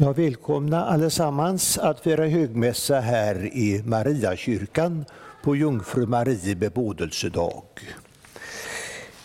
Ja, 0.00 0.12
välkomna 0.12 0.84
allesammans 0.84 1.78
att 1.78 2.00
fira 2.00 2.26
högmässa 2.26 3.00
här 3.00 3.44
i 3.44 3.82
Mariakyrkan 3.86 5.04
på 5.42 5.56
Jungfru 5.56 6.06
Marie 6.06 6.56
bebådelsedag. 6.56 7.64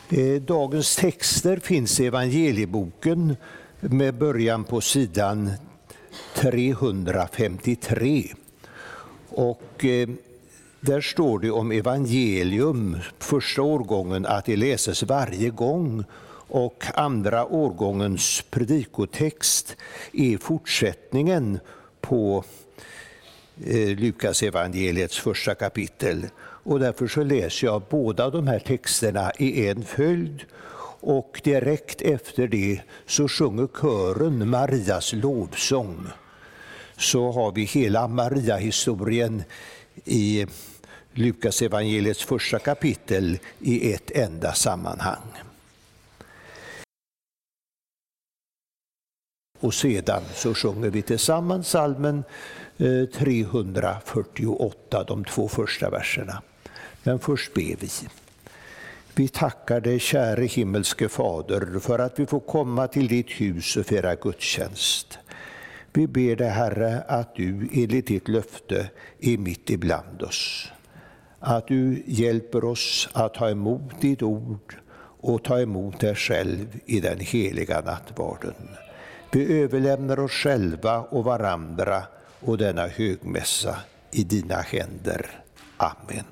Eh, 0.09 0.41
dagens 0.41 0.95
texter 0.95 1.57
finns 1.57 1.99
i 1.99 2.05
evangelieboken 2.05 3.35
med 3.79 4.13
början 4.13 4.63
på 4.63 4.81
sidan 4.81 5.51
353. 6.35 8.33
Och 9.29 9.85
eh, 9.85 10.09
där 10.79 11.01
står 11.01 11.39
det 11.39 11.51
om 11.51 11.71
evangelium, 11.71 12.97
första 13.19 13.61
årgången, 13.61 14.25
att 14.25 14.45
det 14.45 14.55
läses 14.55 15.03
varje 15.03 15.49
gång 15.49 16.03
och 16.47 16.83
andra 16.93 17.45
årgångens 17.45 18.43
predikotext 18.49 19.75
är 20.13 20.37
fortsättningen 20.37 21.59
på 22.01 22.43
eh, 23.65 23.97
Lukas 23.97 24.43
evangeliets 24.43 25.19
första 25.19 25.55
kapitel. 25.55 26.27
Och 26.39 26.79
därför 26.79 27.07
så 27.07 27.23
läser 27.23 27.67
jag 27.67 27.81
båda 27.89 28.29
de 28.29 28.47
här 28.47 28.59
texterna 28.59 29.31
i 29.39 29.67
en 29.67 29.83
följd 29.83 30.45
och 31.05 31.41
direkt 31.43 32.01
efter 32.01 32.47
det 32.47 32.81
så 33.05 33.27
sjunger 33.27 33.67
kören 33.67 34.49
Marias 34.49 35.13
lovsång. 35.13 36.07
Så 36.97 37.31
har 37.31 37.51
vi 37.51 37.63
hela 37.63 38.07
Maria-historien 38.07 39.43
i 40.05 40.45
Lukas 41.13 41.61
evangeliets 41.61 42.23
första 42.23 42.59
kapitel 42.59 43.39
i 43.59 43.93
ett 43.93 44.11
enda 44.11 44.53
sammanhang. 44.53 45.52
Och 49.63 49.73
sedan 49.73 50.21
så 50.33 50.53
sjunger 50.53 50.89
vi 50.89 51.01
tillsammans 51.01 51.67
salmen 51.67 52.23
eh, 52.77 53.05
348, 53.05 55.03
de 55.03 55.25
två 55.25 55.47
första 55.47 55.89
verserna. 55.89 56.41
Men 57.03 57.19
först 57.19 57.53
ber 57.53 57.75
vi. 57.79 57.89
Vi 59.15 59.27
tackar 59.27 59.81
dig, 59.81 59.99
käre 59.99 60.45
himmelske 60.45 61.09
Fader, 61.09 61.79
för 61.79 61.99
att 61.99 62.19
vi 62.19 62.25
får 62.25 62.39
komma 62.39 62.87
till 62.87 63.07
ditt 63.07 63.29
hus 63.29 63.77
och 63.77 63.85
fira 63.85 64.15
gudstjänst. 64.15 65.19
Vi 65.93 66.07
ber 66.07 66.35
dig, 66.35 66.49
Herre, 66.49 67.01
att 67.07 67.35
du 67.35 67.69
enligt 67.73 68.07
ditt 68.07 68.27
löfte 68.27 68.89
är 69.19 69.37
mitt 69.37 69.69
ibland 69.69 70.21
oss. 70.21 70.71
Att 71.39 71.67
du 71.67 72.03
hjälper 72.05 72.63
oss 72.63 73.09
att 73.13 73.33
ta 73.33 73.49
emot 73.49 74.01
ditt 74.01 74.21
ord 74.21 74.75
och 75.21 75.43
ta 75.43 75.59
emot 75.59 75.99
dig 75.99 76.15
själv 76.15 76.79
i 76.85 76.99
den 76.99 77.19
heliga 77.19 77.81
nattvarden. 77.81 78.55
Vi 79.33 79.61
överlämnar 79.61 80.19
oss 80.19 80.31
själva 80.31 80.99
och 80.99 81.23
varandra 81.23 82.03
och 82.39 82.57
denna 82.57 82.87
högmässa 82.87 83.77
i 84.11 84.23
dina 84.23 84.55
händer. 84.55 85.43
Amen. 85.77 86.25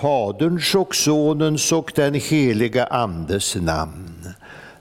Faderns 0.00 0.74
och 0.74 0.94
Sonens 0.94 1.72
och 1.72 1.92
den 1.94 2.14
heliga 2.14 2.84
Andes 2.84 3.56
namn. 3.56 4.28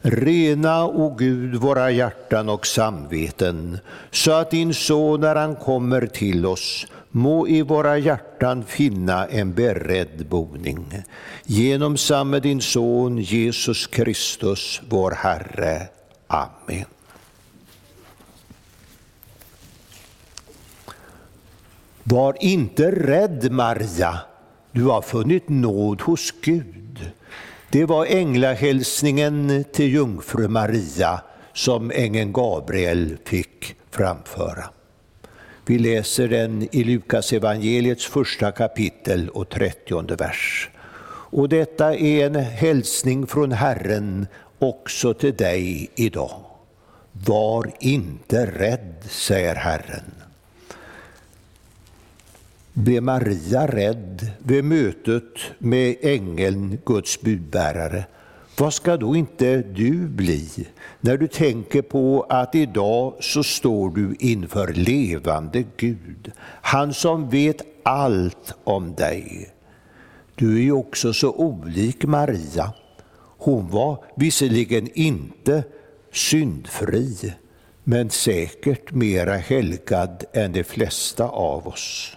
Rena, 0.02 0.86
o 0.86 1.16
Gud, 1.16 1.56
våra 1.56 1.92
hjärtan 1.92 2.50
och 2.50 2.68
samveten, 2.68 3.80
så 4.12 4.32
att 4.32 4.52
din 4.52 4.74
son 4.74 5.22
när 5.22 5.36
han 5.36 5.56
kommer 5.56 6.08
till 6.08 6.46
oss 6.46 6.88
må 7.12 7.48
i 7.48 7.62
våra 7.62 7.98
hjärtan 7.98 8.64
finna 8.64 9.28
en 9.28 9.54
beredd 9.54 10.26
boning. 10.30 11.04
Genom 11.46 11.98
samme 11.98 12.40
din 12.40 12.62
son 12.62 13.18
Jesus 13.18 13.88
Kristus, 13.88 14.82
vår 14.90 15.12
Herre. 15.12 15.88
Amen. 16.28 16.86
Var 22.04 22.38
inte 22.40 22.92
rädd, 22.92 23.52
Maria, 23.52 24.20
du 24.72 24.84
har 24.84 25.02
funnit 25.02 25.50
nåd 25.50 26.02
hos 26.02 26.34
Gud. 26.42 27.12
Det 27.72 27.86
var 27.86 28.06
änglahälsningen 28.06 29.66
till 29.74 29.94
jungfru 29.94 30.48
Maria 30.48 31.22
som 31.54 31.92
ängeln 31.92 32.34
Gabriel 32.34 33.18
fick 33.26 33.76
framföra. 33.92 34.64
Vi 35.66 35.80
läser 35.80 36.28
den 36.28 36.76
i 36.76 36.84
Lukas 36.84 37.34
evangeliets 37.34 38.06
första 38.06 38.52
kapitel 38.52 39.30
och 39.30 39.50
trettionde 39.50 40.16
vers. 40.16 40.70
Och 41.32 41.50
detta 41.50 41.96
är 41.96 42.26
en 42.26 42.36
hälsning 42.36 43.28
från 43.28 43.52
Herren 43.52 44.28
också 44.60 45.14
till 45.14 45.36
dig 45.36 45.90
idag. 45.96 46.46
Var 47.12 47.72
inte 47.80 48.46
rädd, 48.46 48.96
säger 49.10 49.56
Herren. 49.56 50.19
Blev 52.80 53.04
Maria 53.04 53.68
rädd 53.68 54.32
vid 54.40 54.64
mötet 54.64 55.34
med 55.58 55.96
ängeln, 56.02 56.78
Guds 56.86 57.22
budbärare? 57.22 58.06
Vad 58.58 58.74
ska 58.74 58.98
då 58.98 59.16
inte 59.16 59.62
du 59.62 60.08
bli 60.08 60.68
när 61.02 61.18
du 61.18 61.28
tänker 61.28 61.82
på 61.82 62.26
att 62.30 62.56
idag 62.56 63.14
så 63.20 63.44
står 63.44 63.90
du 63.90 64.16
inför 64.20 64.74
levande 64.74 65.64
Gud, 65.78 66.32
han 66.62 66.94
som 66.94 67.30
vet 67.30 67.62
allt 67.84 68.54
om 68.64 68.96
dig. 68.96 69.50
Du 70.36 70.58
är 70.58 70.62
ju 70.62 70.72
också 70.72 71.14
så 71.14 71.32
olik 71.32 72.06
Maria. 72.06 72.74
Hon 73.38 73.70
var 73.70 74.04
visserligen 74.16 74.90
inte 74.94 75.64
syndfri, 76.12 77.34
men 77.84 78.10
säkert 78.10 78.92
mera 78.92 79.36
helgad 79.36 80.24
än 80.34 80.52
de 80.52 80.64
flesta 80.64 81.26
av 81.26 81.68
oss. 81.68 82.16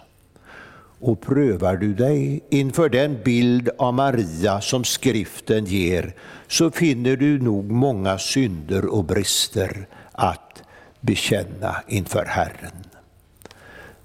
Och 1.05 1.21
prövar 1.21 1.77
du 1.77 1.93
dig 1.93 2.43
inför 2.49 2.89
den 2.89 3.17
bild 3.23 3.69
av 3.77 3.93
Maria 3.93 4.61
som 4.61 4.83
skriften 4.83 5.65
ger, 5.65 6.15
så 6.47 6.71
finner 6.71 7.15
du 7.15 7.39
nog 7.39 7.71
många 7.71 8.17
synder 8.17 8.85
och 8.85 9.03
brister 9.03 9.87
att 10.11 10.63
bekänna 11.01 11.75
inför 11.87 12.25
Herren. 12.25 12.71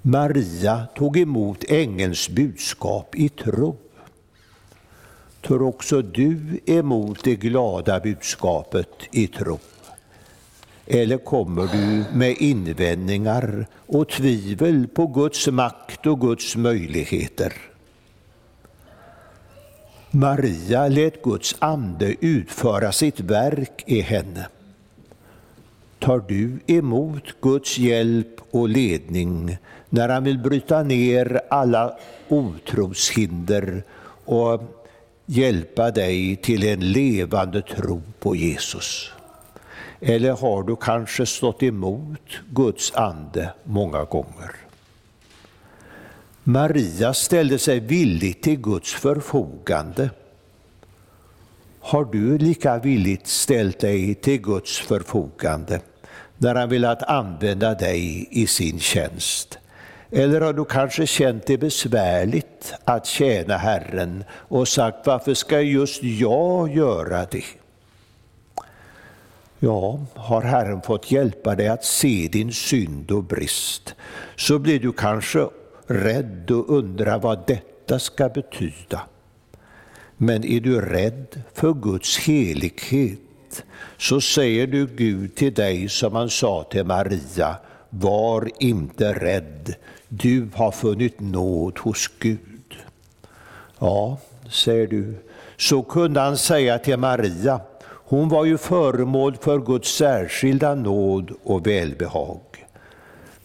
Maria 0.02 0.86
tog 0.96 1.18
emot 1.18 1.64
ängelns 1.68 2.28
budskap 2.28 3.14
i 3.14 3.28
tro. 3.28 3.76
Tar 5.40 5.62
också 5.62 6.02
du 6.02 6.60
emot 6.66 7.24
det 7.24 7.36
glada 7.36 8.00
budskapet 8.00 8.90
i 9.12 9.26
tro? 9.26 9.58
Eller 10.90 11.18
kommer 11.18 11.68
du 11.72 12.18
med 12.18 12.36
invändningar 12.38 13.66
och 13.86 14.08
tvivel 14.08 14.88
på 14.88 15.06
Guds 15.06 15.48
makt 15.48 16.06
och 16.06 16.20
Guds 16.20 16.56
möjligheter? 16.56 17.52
Maria 20.10 20.88
lät 20.88 21.22
Guds 21.22 21.56
ande 21.58 22.14
utföra 22.20 22.92
sitt 22.92 23.20
verk 23.20 23.84
i 23.86 24.00
henne. 24.00 24.46
Tar 25.98 26.24
du 26.28 26.58
emot 26.66 27.40
Guds 27.40 27.78
hjälp 27.78 28.40
och 28.50 28.68
ledning 28.68 29.56
när 29.88 30.08
han 30.08 30.24
vill 30.24 30.38
bryta 30.38 30.82
ner 30.82 31.40
alla 31.50 31.98
otroshinder 32.28 33.82
och 34.24 34.62
hjälpa 35.26 35.90
dig 35.90 36.36
till 36.36 36.68
en 36.68 36.92
levande 36.92 37.62
tro 37.62 38.02
på 38.18 38.36
Jesus? 38.36 39.12
Eller 40.00 40.32
har 40.32 40.62
du 40.62 40.76
kanske 40.76 41.26
stått 41.26 41.62
emot 41.62 42.40
Guds 42.50 42.94
ande 42.94 43.52
många 43.64 44.04
gånger? 44.04 44.50
Maria 46.42 47.14
ställde 47.14 47.58
sig 47.58 47.80
villigt 47.80 48.42
till 48.42 48.60
Guds 48.60 48.94
förfogande. 48.94 50.10
Har 51.80 52.04
du 52.04 52.38
lika 52.38 52.78
villigt 52.78 53.26
ställt 53.26 53.80
dig 53.80 54.14
till 54.14 54.40
Guds 54.40 54.78
förfogande 54.78 55.80
när 56.38 56.54
han 56.54 56.68
velat 56.68 57.02
använda 57.02 57.74
dig 57.74 58.28
i 58.30 58.46
sin 58.46 58.80
tjänst? 58.80 59.58
Eller 60.10 60.40
har 60.40 60.52
du 60.52 60.64
kanske 60.64 61.06
känt 61.06 61.46
det 61.46 61.58
besvärligt 61.58 62.74
att 62.84 63.06
tjäna 63.06 63.56
Herren 63.56 64.24
och 64.30 64.68
sagt 64.68 65.06
varför 65.06 65.34
ska 65.34 65.60
just 65.60 66.02
jag 66.02 66.76
göra 66.76 67.26
det? 67.30 67.57
Ja, 69.60 70.00
har 70.14 70.42
Herren 70.42 70.82
fått 70.82 71.10
hjälpa 71.10 71.54
dig 71.54 71.68
att 71.68 71.84
se 71.84 72.28
din 72.32 72.52
synd 72.52 73.10
och 73.10 73.24
brist, 73.24 73.94
så 74.36 74.58
blir 74.58 74.80
du 74.80 74.92
kanske 74.92 75.48
rädd 75.86 76.50
och 76.50 76.70
undrar 76.70 77.18
vad 77.18 77.46
detta 77.46 77.98
ska 77.98 78.28
betyda. 78.28 79.00
Men 80.16 80.44
är 80.44 80.60
du 80.60 80.80
rädd 80.80 81.42
för 81.54 81.72
Guds 81.72 82.18
helighet, 82.18 83.64
så 83.96 84.20
säger 84.20 84.66
du 84.66 84.86
Gud 84.86 85.34
till 85.34 85.54
dig 85.54 85.88
som 85.88 86.14
han 86.14 86.30
sa 86.30 86.62
till 86.70 86.84
Maria, 86.84 87.56
var 87.90 88.50
inte 88.58 89.12
rädd, 89.12 89.74
du 90.08 90.48
har 90.54 90.70
funnit 90.70 91.20
nåd 91.20 91.78
hos 91.78 92.10
Gud. 92.18 92.74
Ja, 93.78 94.18
säger 94.50 94.86
du, 94.86 95.14
så 95.56 95.82
kunde 95.82 96.20
han 96.20 96.36
säga 96.36 96.78
till 96.78 96.96
Maria, 96.96 97.60
hon 98.10 98.28
var 98.28 98.44
ju 98.44 98.58
föremål 98.58 99.36
för 99.36 99.58
Guds 99.58 99.96
särskilda 99.96 100.74
nåd 100.74 101.30
och 101.44 101.66
välbehag. 101.66 102.40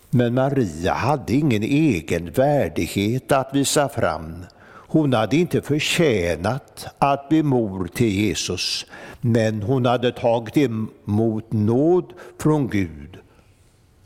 Men 0.10 0.34
Maria 0.34 0.94
hade 0.94 1.34
ingen 1.34 1.64
egen 1.64 2.32
värdighet 2.32 3.32
att 3.32 3.50
visa 3.54 3.90
fram. 3.90 4.46
Hon 4.66 5.14
hade 5.14 5.36
inte 5.36 5.62
förtjänat 5.62 6.88
att 6.98 7.30
bli 7.30 7.44
mor 7.44 7.88
till 7.88 8.10
Jesus, 8.10 8.86
men 9.22 9.62
hon 9.62 9.86
hade 9.86 10.12
tagit 10.12 10.58
emot 10.58 11.52
nåd 11.52 12.14
från 12.40 12.68
Gud. 12.68 13.18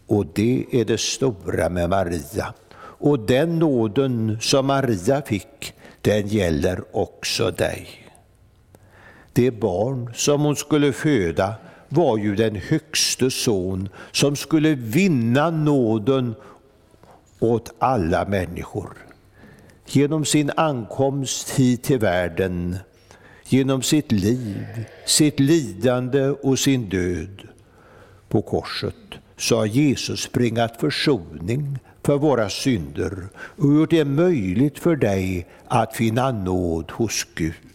Och 0.07 0.25
det 0.33 0.65
är 0.71 0.85
det 0.85 0.99
stora 0.99 1.69
med 1.69 1.89
Maria. 1.89 2.53
Och 2.99 3.19
den 3.19 3.59
nåden 3.59 4.37
som 4.41 4.67
Maria 4.67 5.21
fick, 5.21 5.73
den 6.01 6.27
gäller 6.27 6.83
också 6.91 7.51
dig. 7.51 8.06
Det 9.37 9.51
barn 9.51 10.11
som 10.15 10.41
hon 10.41 10.55
skulle 10.55 10.93
föda 10.93 11.55
var 11.89 12.17
ju 12.17 12.35
den 12.35 12.55
högste 12.55 13.31
son 13.31 13.89
som 14.11 14.35
skulle 14.35 14.75
vinna 14.75 15.49
nåden 15.49 16.35
åt 17.39 17.73
alla 17.79 18.25
människor. 18.25 18.97
Genom 19.85 20.25
sin 20.25 20.51
ankomst 20.55 21.49
hit 21.49 21.83
till 21.83 21.99
världen, 21.99 22.77
genom 23.45 23.81
sitt 23.81 24.11
liv, 24.11 24.85
sitt 25.05 25.39
lidande 25.39 26.29
och 26.29 26.59
sin 26.59 26.89
död 26.89 27.41
på 28.29 28.41
korset, 28.41 28.95
så 29.37 29.57
har 29.57 29.65
Jesus 29.65 30.31
bringat 30.31 30.79
försoning 30.79 31.79
för 32.03 32.17
våra 32.17 32.49
synder 32.49 33.27
och 33.35 33.73
gjort 33.73 33.89
det 33.89 34.05
möjligt 34.05 34.79
för 34.79 34.95
dig 34.95 35.47
att 35.67 35.95
finna 35.95 36.31
nåd 36.31 36.91
hos 36.91 37.27
Gud. 37.35 37.66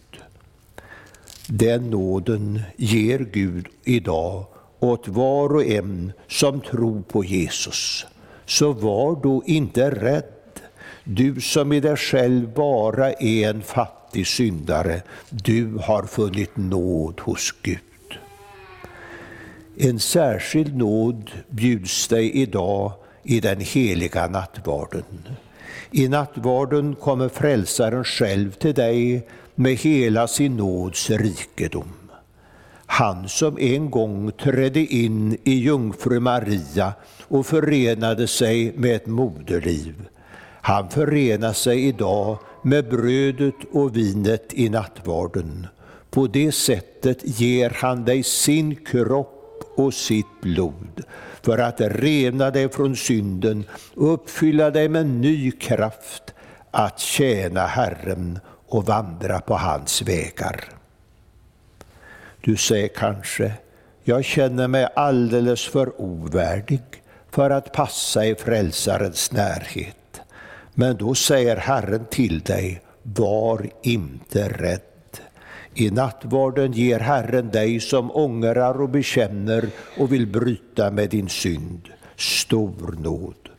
Den 1.47 1.89
nåden 1.89 2.61
ger 2.77 3.19
Gud 3.19 3.67
idag 3.83 4.45
åt 4.79 5.07
var 5.07 5.55
och 5.55 5.65
en 5.65 6.13
som 6.27 6.61
tror 6.61 7.01
på 7.01 7.23
Jesus. 7.23 8.05
Så 8.45 8.73
var 8.73 9.23
då 9.23 9.43
inte 9.45 9.91
rädd, 9.91 10.23
du 11.03 11.41
som 11.41 11.73
i 11.73 11.79
dig 11.79 11.97
själv 11.97 12.53
bara 12.53 13.13
är 13.13 13.49
en 13.49 13.61
fattig 13.61 14.27
syndare. 14.27 15.01
Du 15.29 15.77
har 15.81 16.03
funnit 16.03 16.57
nåd 16.57 17.21
hos 17.21 17.53
Gud. 17.61 17.79
En 19.77 19.99
särskild 19.99 20.75
nåd 20.75 21.31
bjuds 21.49 22.07
dig 22.07 22.31
idag 22.31 22.91
i 23.23 23.39
den 23.39 23.59
heliga 23.59 24.27
nattvarden. 24.27 25.03
I 25.91 26.07
nattvarden 26.07 26.95
kommer 26.95 27.29
Frälsaren 27.29 28.03
själv 28.03 28.51
till 28.51 28.73
dig 28.73 29.27
med 29.55 29.75
hela 29.75 30.27
sin 30.27 30.57
nåds 30.57 31.09
rikedom. 31.09 31.93
Han 32.85 33.29
som 33.29 33.57
en 33.59 33.91
gång 33.91 34.31
trädde 34.31 34.79
in 34.79 35.37
i 35.43 35.53
jungfru 35.53 36.19
Maria 36.19 36.93
och 37.27 37.45
förenade 37.45 38.27
sig 38.27 38.73
med 38.77 38.95
ett 38.95 39.07
moderliv. 39.07 39.95
Han 40.61 40.89
förenar 40.89 41.53
sig 41.53 41.87
idag 41.87 42.37
med 42.63 42.89
brödet 42.89 43.55
och 43.71 43.97
vinet 43.97 44.53
i 44.53 44.69
nattvarden. 44.69 45.67
På 46.09 46.27
det 46.27 46.51
sättet 46.51 47.39
ger 47.39 47.69
han 47.69 48.05
dig 48.05 48.23
sin 48.23 48.75
kropp 48.75 49.73
och 49.75 49.93
sitt 49.93 50.41
blod 50.41 51.03
för 51.41 51.57
att 51.57 51.81
rena 51.81 52.51
dig 52.51 52.69
från 52.69 52.95
synden 52.95 53.65
och 53.95 54.13
uppfylla 54.13 54.69
dig 54.69 54.89
med 54.89 55.05
ny 55.05 55.51
kraft 55.51 56.33
att 56.71 56.99
tjäna 56.99 57.65
Herren 57.65 58.39
och 58.73 58.85
vandra 58.85 59.39
på 59.39 59.53
hans 59.53 60.01
vägar. 60.01 60.63
Du 62.41 62.57
säger 62.57 62.87
kanske, 62.87 63.53
jag 64.03 64.25
känner 64.25 64.67
mig 64.67 64.87
alldeles 64.95 65.67
för 65.67 66.01
ovärdig 66.01 66.81
för 67.31 67.49
att 67.49 67.73
passa 67.73 68.25
i 68.25 68.35
frälsarens 68.35 69.31
närhet. 69.31 70.21
Men 70.73 70.97
då 70.97 71.15
säger 71.15 71.57
Herren 71.57 72.05
till 72.05 72.39
dig, 72.39 72.81
var 73.03 73.69
inte 73.81 74.49
rädd. 74.49 75.19
I 75.73 75.91
nattvarden 75.91 76.71
ger 76.71 76.99
Herren 76.99 77.49
dig 77.51 77.79
som 77.79 78.11
ångrar 78.11 78.81
och 78.81 78.89
bekänner 78.89 79.69
och 79.97 80.13
vill 80.13 80.27
bryta 80.27 80.91
med 80.91 81.09
din 81.09 81.29
synd 81.29 81.89
stor 82.15 82.95
nåd. 82.99 83.49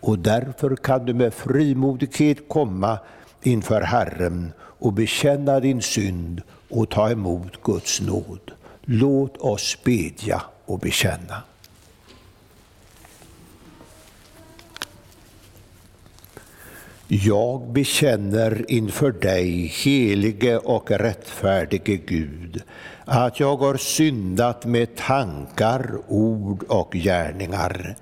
Och 0.00 0.18
därför 0.18 0.76
kan 0.76 1.06
du 1.06 1.14
med 1.14 1.34
frimodighet 1.34 2.48
komma 2.48 2.98
inför 3.42 3.80
Herren 3.80 4.52
och 4.82 4.92
bekänna 4.92 5.60
din 5.60 5.82
synd 5.82 6.42
och 6.70 6.90
ta 6.90 7.10
emot 7.10 7.62
Guds 7.62 8.00
nåd. 8.00 8.50
Låt 8.84 9.36
oss 9.36 9.78
bedja 9.84 10.42
och 10.64 10.78
bekänna. 10.78 11.42
Jag 17.08 17.72
bekänner 17.72 18.70
inför 18.70 19.12
dig, 19.12 19.66
helige 19.66 20.58
och 20.58 20.90
rättfärdige 20.90 21.96
Gud, 21.96 22.62
att 23.04 23.40
jag 23.40 23.56
har 23.56 23.76
syndat 23.76 24.64
med 24.64 24.96
tankar, 24.96 25.98
ord 26.08 26.62
och 26.62 26.92
gärningar. 26.92 27.96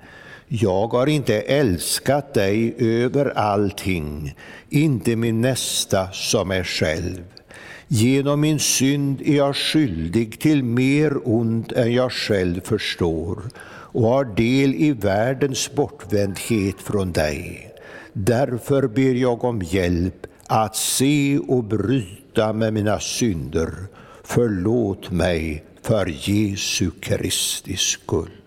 Jag 0.53 0.87
har 0.87 1.07
inte 1.07 1.41
älskat 1.41 2.33
dig 2.33 2.75
över 2.77 3.37
allting, 3.37 4.35
inte 4.69 5.15
min 5.15 5.41
nästa 5.41 6.11
som 6.11 6.47
mig 6.47 6.63
själv. 6.63 7.23
Genom 7.87 8.41
min 8.41 8.59
synd 8.59 9.21
är 9.21 9.35
jag 9.35 9.55
skyldig 9.55 10.39
till 10.39 10.63
mer 10.63 11.13
ont 11.23 11.71
än 11.71 11.93
jag 11.93 12.11
själv 12.11 12.61
förstår 12.61 13.41
och 13.65 14.03
har 14.03 14.25
del 14.25 14.75
i 14.75 14.91
världens 14.91 15.71
bortvändhet 15.75 16.75
från 16.81 17.11
dig. 17.11 17.71
Därför 18.13 18.87
ber 18.87 19.13
jag 19.13 19.43
om 19.43 19.61
hjälp 19.61 20.27
att 20.47 20.75
se 20.75 21.39
och 21.47 21.63
bryta 21.63 22.53
med 22.53 22.73
mina 22.73 22.99
synder. 22.99 23.71
Förlåt 24.23 25.11
mig 25.11 25.63
för 25.81 26.29
Jesu 26.29 26.91
Kristi 27.01 27.77
skull. 27.77 28.40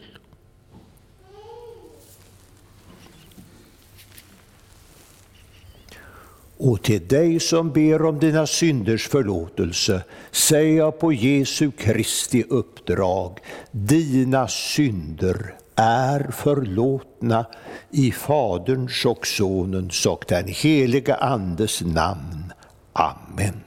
Och 6.56 6.82
till 6.82 7.08
dig 7.08 7.40
som 7.40 7.73
ber 7.73 8.02
om 8.04 8.18
dina 8.18 8.46
synders 8.46 9.08
förlåtelse 9.08 10.02
säger 10.30 10.78
jag 10.78 10.99
på 10.99 11.12
Jesu 11.12 11.70
Kristi 11.70 12.44
uppdrag, 12.49 13.38
dina 13.70 14.49
synder 14.49 15.54
är 15.76 16.30
förlåtna 16.30 17.46
i 17.90 18.12
Faderns 18.12 19.04
och 19.04 19.26
Sonens 19.26 20.06
och 20.06 20.25
den 20.28 20.49
heliga 20.49 21.14
Andes 21.14 21.80
namn. 21.80 22.52
Amen. 22.92 23.61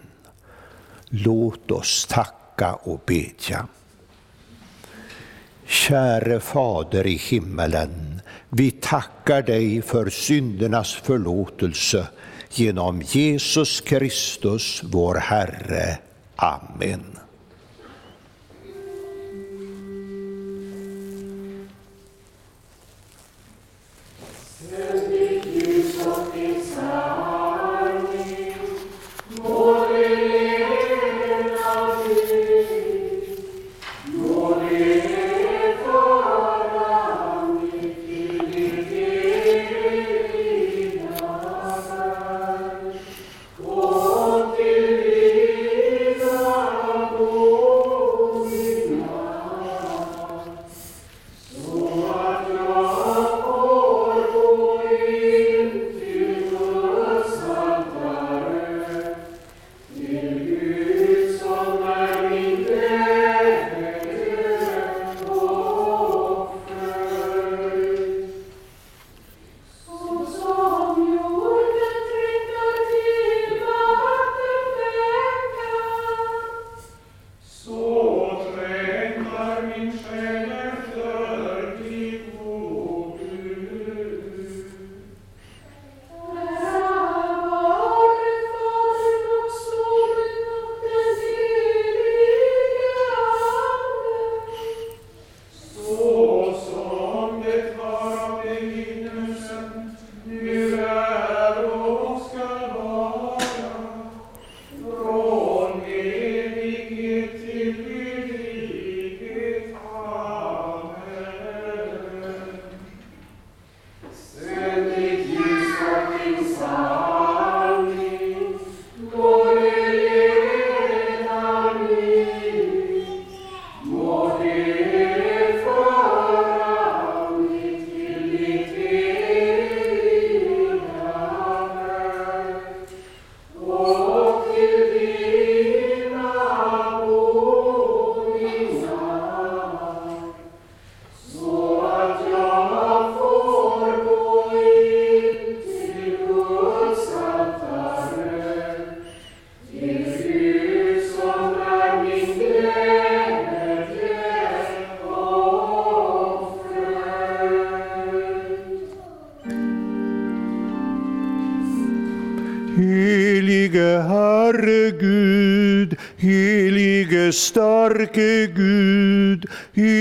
Låt 1.09 1.71
oss 1.71 2.05
tacka 2.09 2.73
och 2.73 3.01
bedja. 3.05 3.67
Käre 5.65 6.39
Fader 6.39 7.07
i 7.07 7.15
himmelen, 7.15 8.21
vi 8.49 8.71
tackar 8.71 9.41
dig 9.41 9.81
för 9.81 10.09
syndernas 10.09 10.93
förlåtelse 10.93 12.07
genom 12.49 13.01
Jesus 13.01 13.81
Kristus, 13.81 14.81
vår 14.83 15.15
Herre. 15.15 15.97
Amen. 16.35 17.26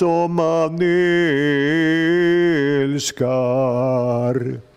Som 0.00 0.34
man 0.34 0.80
älskar. 2.82 4.69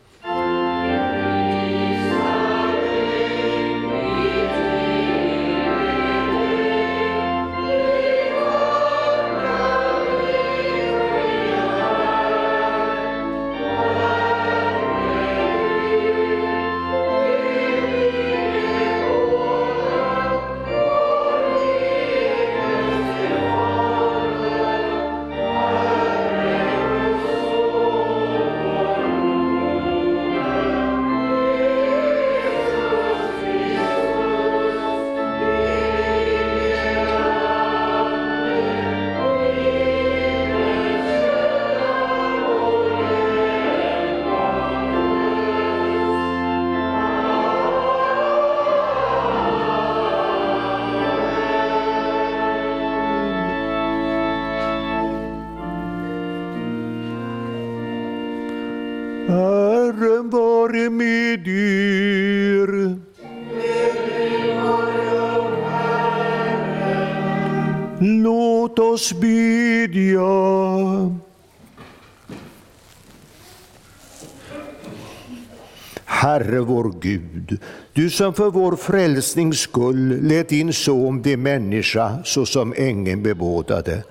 Gud, 77.04 77.60
du 77.94 78.10
som 78.10 78.34
för 78.34 78.52
vår 78.52 78.76
frälsnings 78.76 79.60
skull 79.60 80.20
lät 80.22 80.50
din 80.50 80.74
son 80.74 81.22
bli 81.22 81.38
människa 81.38 82.18
såsom 82.24 82.74
ängeln 82.78 83.24
bebådade. 83.24 84.04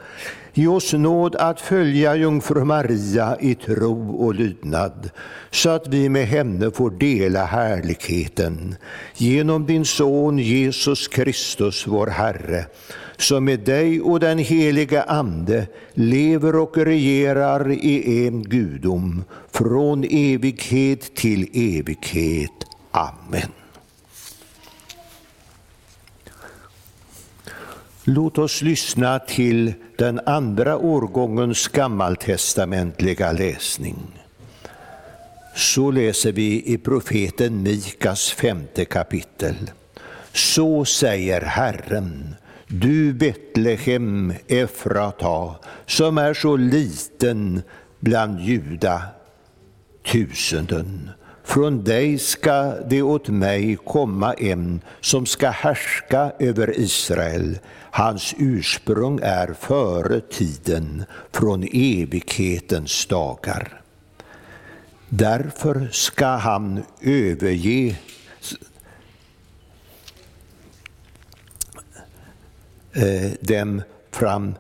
Ge 0.55 0.67
oss 0.67 0.93
nåd 0.93 1.37
att 1.37 1.61
följa 1.61 2.17
jungfru 2.17 2.65
Maria 2.65 3.37
i 3.41 3.55
tro 3.55 4.11
och 4.11 4.35
lydnad, 4.35 5.11
så 5.51 5.71
att 5.71 5.89
vi 5.89 6.09
med 6.09 6.27
henne 6.27 6.71
får 6.71 6.91
dela 6.91 7.45
härligheten. 7.45 8.75
Genom 9.17 9.67
din 9.67 9.85
son 9.85 10.39
Jesus 10.39 11.09
Kristus, 11.09 11.87
vår 11.87 12.07
Herre, 12.07 12.67
som 13.17 13.45
med 13.45 13.61
dig 13.61 14.01
och 14.01 14.21
den 14.21 14.39
helige 14.39 15.03
Ande 15.03 15.67
lever 15.95 16.57
och 16.57 16.79
regerar 16.79 17.73
i 17.73 18.27
en 18.27 18.43
gudom, 18.43 19.25
från 19.53 20.05
evighet 20.05 21.15
till 21.15 21.49
evighet. 21.55 22.62
Amen. 22.93 23.53
Låt 28.05 28.39
oss 28.39 28.63
lyssna 28.63 29.19
till 29.19 29.75
den 29.99 30.21
andra 30.27 30.77
årgångens 30.77 31.69
gammaltestamentliga 31.69 33.33
läsning. 33.33 33.97
Så 35.55 35.91
läser 35.91 36.33
vi 36.33 36.73
i 36.73 36.79
profeten 36.79 37.63
Mikas 37.63 38.31
femte 38.31 38.85
kapitel. 38.85 39.71
Så 40.33 40.85
säger 40.85 41.41
Herren, 41.41 42.35
du 42.67 43.13
Betlehem 43.13 44.35
Efrata, 44.49 45.55
som 45.87 46.19
är 46.19 46.35
så 46.35 46.57
liten 46.57 47.63
bland 48.01 48.41
juda 48.41 49.03
tusenden. 50.13 51.11
Från 51.53 51.85
dig 51.85 52.19
ska 52.19 52.63
det 52.63 53.03
åt 53.03 53.29
mig 53.29 53.77
komma 53.77 54.35
en 54.35 54.81
som 55.01 55.27
ska 55.27 55.51
härska 55.51 56.33
över 56.39 56.81
Israel. 56.81 57.59
Hans 57.91 58.35
ursprung 58.39 59.21
är 59.23 59.55
före 59.61 60.21
tiden, 60.21 61.05
från 61.33 61.63
evighetens 61.73 63.07
dagar. 63.07 63.83
Därför 65.09 65.89
ska 65.93 66.27
han 66.27 66.83
överge 67.01 67.99
eh, 72.93 73.33
dem 73.41 73.83
fram 74.11 74.55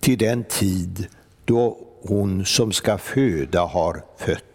till 0.00 0.18
den 0.18 0.44
tid 0.44 1.06
då 1.44 1.78
hon 2.02 2.44
som 2.44 2.72
ska 2.72 2.98
föda 2.98 3.60
har 3.64 4.02
fött. 4.18 4.47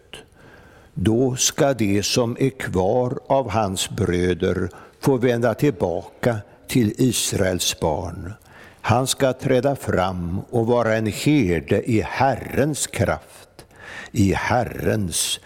Då 0.94 1.36
ska 1.36 1.74
de 1.74 2.02
som 2.02 2.36
är 2.40 2.50
kvar 2.50 3.18
av 3.26 3.50
hans 3.50 3.90
bröder 3.90 4.70
få 5.00 5.16
vända 5.16 5.54
tillbaka 5.54 6.38
till 6.68 6.94
Israels 6.98 7.80
barn. 7.80 8.32
Han 8.80 9.06
ska 9.06 9.32
träda 9.32 9.76
fram 9.76 10.40
och 10.50 10.66
vara 10.66 10.94
en 10.94 11.06
herde 11.06 11.90
i 11.90 12.00
Herrens 12.00 12.86
kraft, 12.86 13.64
i 14.12 14.32
Herrens, 14.32 15.40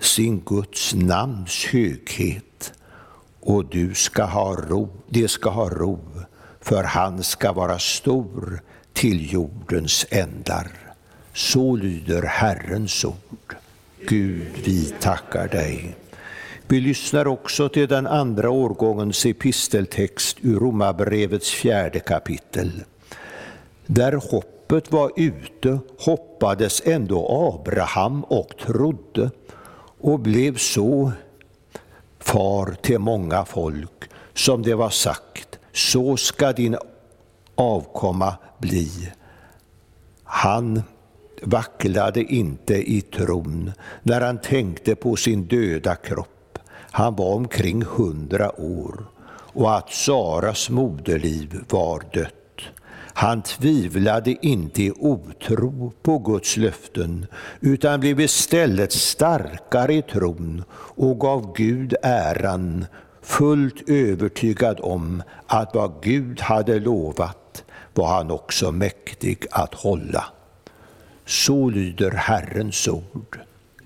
sin 0.00 0.40
Guds 0.40 0.94
namns 0.94 1.64
höghet. 1.64 2.72
Och 3.40 3.64
du 3.64 3.94
ska 3.94 4.24
ha 4.24 4.54
ro, 4.54 4.88
de 5.08 5.28
ska 5.28 5.50
ha 5.50 5.68
ro, 5.68 6.00
för 6.60 6.84
han 6.84 7.22
ska 7.22 7.52
vara 7.52 7.78
stor 7.78 8.60
till 8.92 9.32
jordens 9.32 10.06
ändar. 10.10 10.70
Så 11.32 11.76
lyder 11.76 12.22
Herrens 12.22 13.04
ord. 13.04 13.56
Gud, 14.08 14.46
vi 14.64 14.94
tackar 15.00 15.48
dig. 15.48 15.96
Vi 16.68 16.80
lyssnar 16.80 17.26
också 17.26 17.68
till 17.68 17.88
den 17.88 18.06
andra 18.06 18.50
årgångens 18.50 19.26
episteltext 19.26 20.36
ur 20.40 20.60
Romarbrevets 20.60 21.50
fjärde 21.50 22.00
kapitel. 22.00 22.84
Där 23.86 24.12
hoppet 24.12 24.92
var 24.92 25.10
ute 25.16 25.78
hoppades 25.98 26.82
ändå 26.84 27.52
Abraham 27.54 28.24
och 28.24 28.56
trodde 28.66 29.30
och 30.00 30.20
blev 30.20 30.56
så 30.56 31.12
far 32.18 32.76
till 32.82 32.98
många 32.98 33.44
folk 33.44 34.10
som 34.34 34.62
det 34.62 34.74
var 34.74 34.90
sagt, 34.90 35.58
så 35.72 36.16
ska 36.16 36.52
din 36.52 36.76
avkomma 37.54 38.36
bli. 38.58 39.12
Han 40.24 40.82
vacklade 41.44 42.22
inte 42.22 42.74
i 42.74 43.00
tron 43.00 43.72
när 44.02 44.20
han 44.20 44.38
tänkte 44.40 44.94
på 44.94 45.16
sin 45.16 45.44
döda 45.44 45.94
kropp. 45.94 46.58
Han 46.90 47.14
var 47.14 47.34
omkring 47.34 47.82
hundra 47.82 48.60
år 48.60 49.06
och 49.54 49.76
att 49.76 49.90
Saras 49.90 50.70
moderliv 50.70 51.64
var 51.70 52.02
dött. 52.12 52.34
Han 53.16 53.42
tvivlade 53.42 54.46
inte 54.46 54.82
i 54.82 54.92
otro 54.98 55.92
på 56.02 56.18
Guds 56.18 56.56
löften 56.56 57.26
utan 57.60 58.00
blev 58.00 58.20
istället 58.20 58.92
starkare 58.92 59.94
i 59.94 60.02
tron 60.02 60.64
och 60.72 61.20
gav 61.20 61.54
Gud 61.56 61.94
äran 62.02 62.86
fullt 63.22 63.88
övertygad 63.88 64.80
om 64.80 65.22
att 65.46 65.74
vad 65.74 65.92
Gud 66.02 66.40
hade 66.40 66.80
lovat 66.80 67.64
var 67.94 68.08
han 68.08 68.30
också 68.30 68.72
mäktig 68.72 69.46
att 69.50 69.74
hålla. 69.74 70.24
Så 71.26 71.70
lyder 71.70 72.16
Herrens 72.16 72.88
ord. 72.88 73.38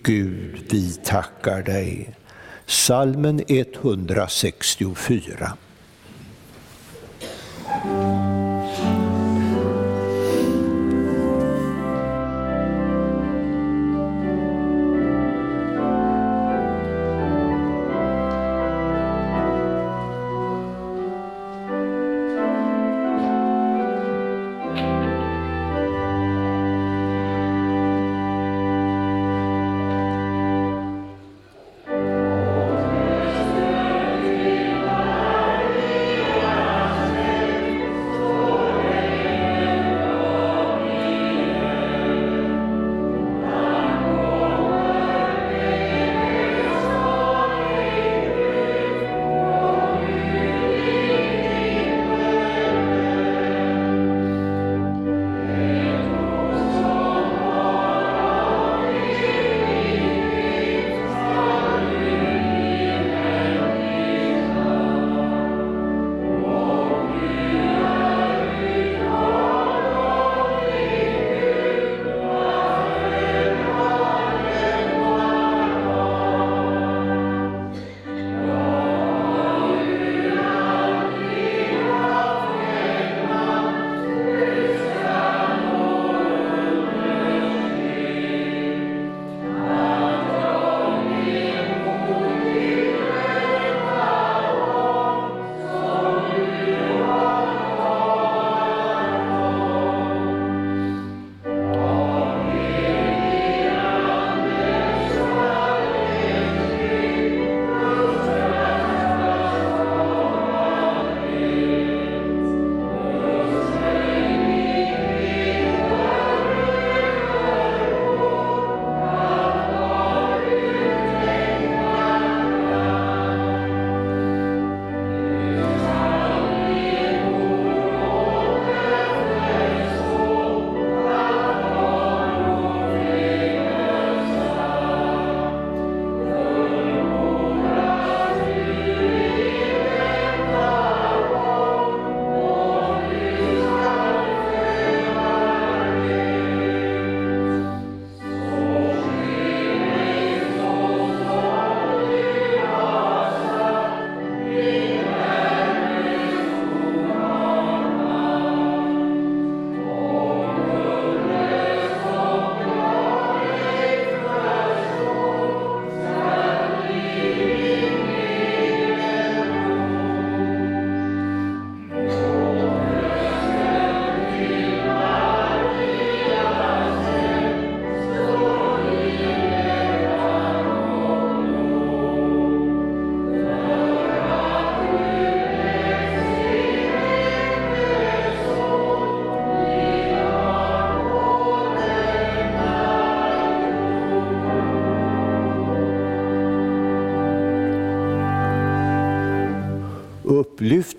Gud, 0.03 0.59
vi 0.71 0.93
tackar 1.05 1.63
dig. 1.63 2.15
Salmen 2.67 3.41
164. 3.49 5.53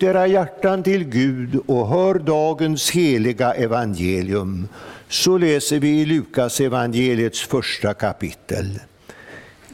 Lyft 0.00 0.14
era 0.14 0.26
hjärtan 0.26 0.82
till 0.82 1.04
Gud 1.04 1.60
och 1.66 1.88
hör 1.88 2.14
dagens 2.14 2.90
heliga 2.90 3.52
evangelium. 3.52 4.68
Så 5.08 5.38
läser 5.38 5.78
vi 5.80 6.00
i 6.00 6.06
Lukas 6.06 6.60
evangeliets 6.60 7.40
första 7.40 7.94
kapitel. 7.94 8.78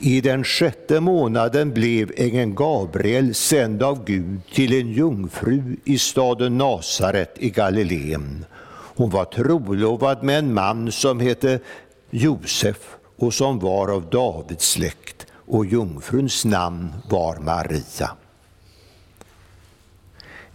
I 0.01 0.21
den 0.21 0.45
sjätte 0.45 1.01
månaden 1.01 1.73
blev 1.73 2.13
ängeln 2.17 2.55
Gabriel 2.55 3.35
sänd 3.35 3.83
av 3.83 4.05
Gud 4.05 4.41
till 4.55 4.73
en 4.81 4.93
jungfru 4.93 5.77
i 5.85 5.99
staden 5.99 6.59
Nasaret 6.59 7.35
i 7.39 7.51
Galileen. 7.51 8.45
Hon 8.97 9.11
var 9.11 9.25
trolovad 9.25 10.23
med 10.23 10.39
en 10.39 10.55
man 10.55 10.93
som 10.93 11.21
hette 11.21 11.61
Josef 12.11 12.97
och 13.17 13.35
som 13.35 13.59
var 13.59 13.89
av 13.89 14.11
Davids 14.11 14.71
släkt 14.71 15.27
och 15.47 15.67
jungfruns 15.67 16.45
namn 16.45 16.93
var 17.11 17.37
Maria. 17.37 18.11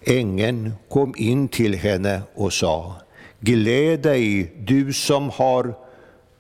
Ängeln 0.03 0.73
kom 0.89 1.13
in 1.17 1.47
till 1.47 1.75
henne 1.75 2.21
och 2.33 2.53
sa, 2.53 2.95
Gläd 3.39 3.99
dig, 3.99 4.53
du 4.59 4.93
som 4.93 5.29
har 5.29 5.73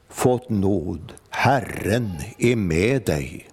fått 0.09 0.49
nåd, 0.49 1.13
Herren 1.29 2.11
är 2.37 2.55
med 2.55 3.05
dig. 3.05 3.47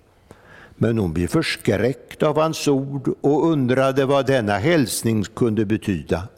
Men 0.77 0.99
hon 0.99 1.13
blev 1.13 1.27
förskräckt 1.27 2.23
av 2.23 2.39
hans 2.39 2.69
ord 2.69 3.15
och 3.21 3.47
undrade 3.51 4.07
vad 4.07 4.27
denna 4.27 4.59
hälsning 4.59 5.25
kunde 5.25 5.65
betyda. 5.65 6.29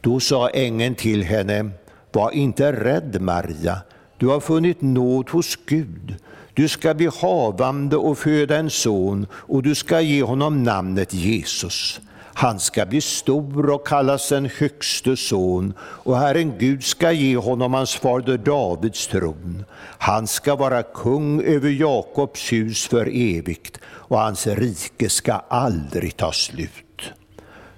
Då 0.00 0.20
sa 0.20 0.48
ängeln 0.48 0.94
till 0.94 1.22
henne, 1.22 1.70
var 2.12 2.30
inte 2.30 2.72
rädd 2.72 3.20
Maria, 3.20 3.78
du 4.18 4.26
har 4.26 4.40
funnit 4.40 4.80
nåd 4.80 5.30
hos 5.30 5.58
Gud. 5.66 6.16
Du 6.54 6.68
ska 6.68 6.94
bli 6.94 7.10
havande 7.20 7.96
och 7.96 8.18
föda 8.18 8.56
en 8.56 8.70
son 8.70 9.26
och 9.32 9.62
du 9.62 9.74
ska 9.74 10.00
ge 10.00 10.22
honom 10.22 10.62
namnet 10.62 11.14
Jesus. 11.14 12.00
Han 12.34 12.60
ska 12.60 12.86
bli 12.86 13.00
stor 13.00 13.70
och 13.70 13.86
kallas 13.86 14.28
den 14.28 14.50
högste 14.58 15.16
son 15.16 15.74
och 15.80 16.18
Herren 16.18 16.58
Gud 16.58 16.84
ska 16.84 17.12
ge 17.12 17.36
honom 17.36 17.74
hans 17.74 17.94
fader 17.94 18.38
Davids 18.38 19.06
tron. 19.06 19.64
Han 19.98 20.26
ska 20.26 20.56
vara 20.56 20.82
kung 20.82 21.42
över 21.42 21.70
Jakobs 21.70 22.52
hus 22.52 22.86
för 22.86 23.06
evigt 23.06 23.78
och 23.84 24.18
hans 24.18 24.46
rike 24.46 25.08
ska 25.08 25.32
aldrig 25.48 26.16
ta 26.16 26.32
slut. 26.32 27.12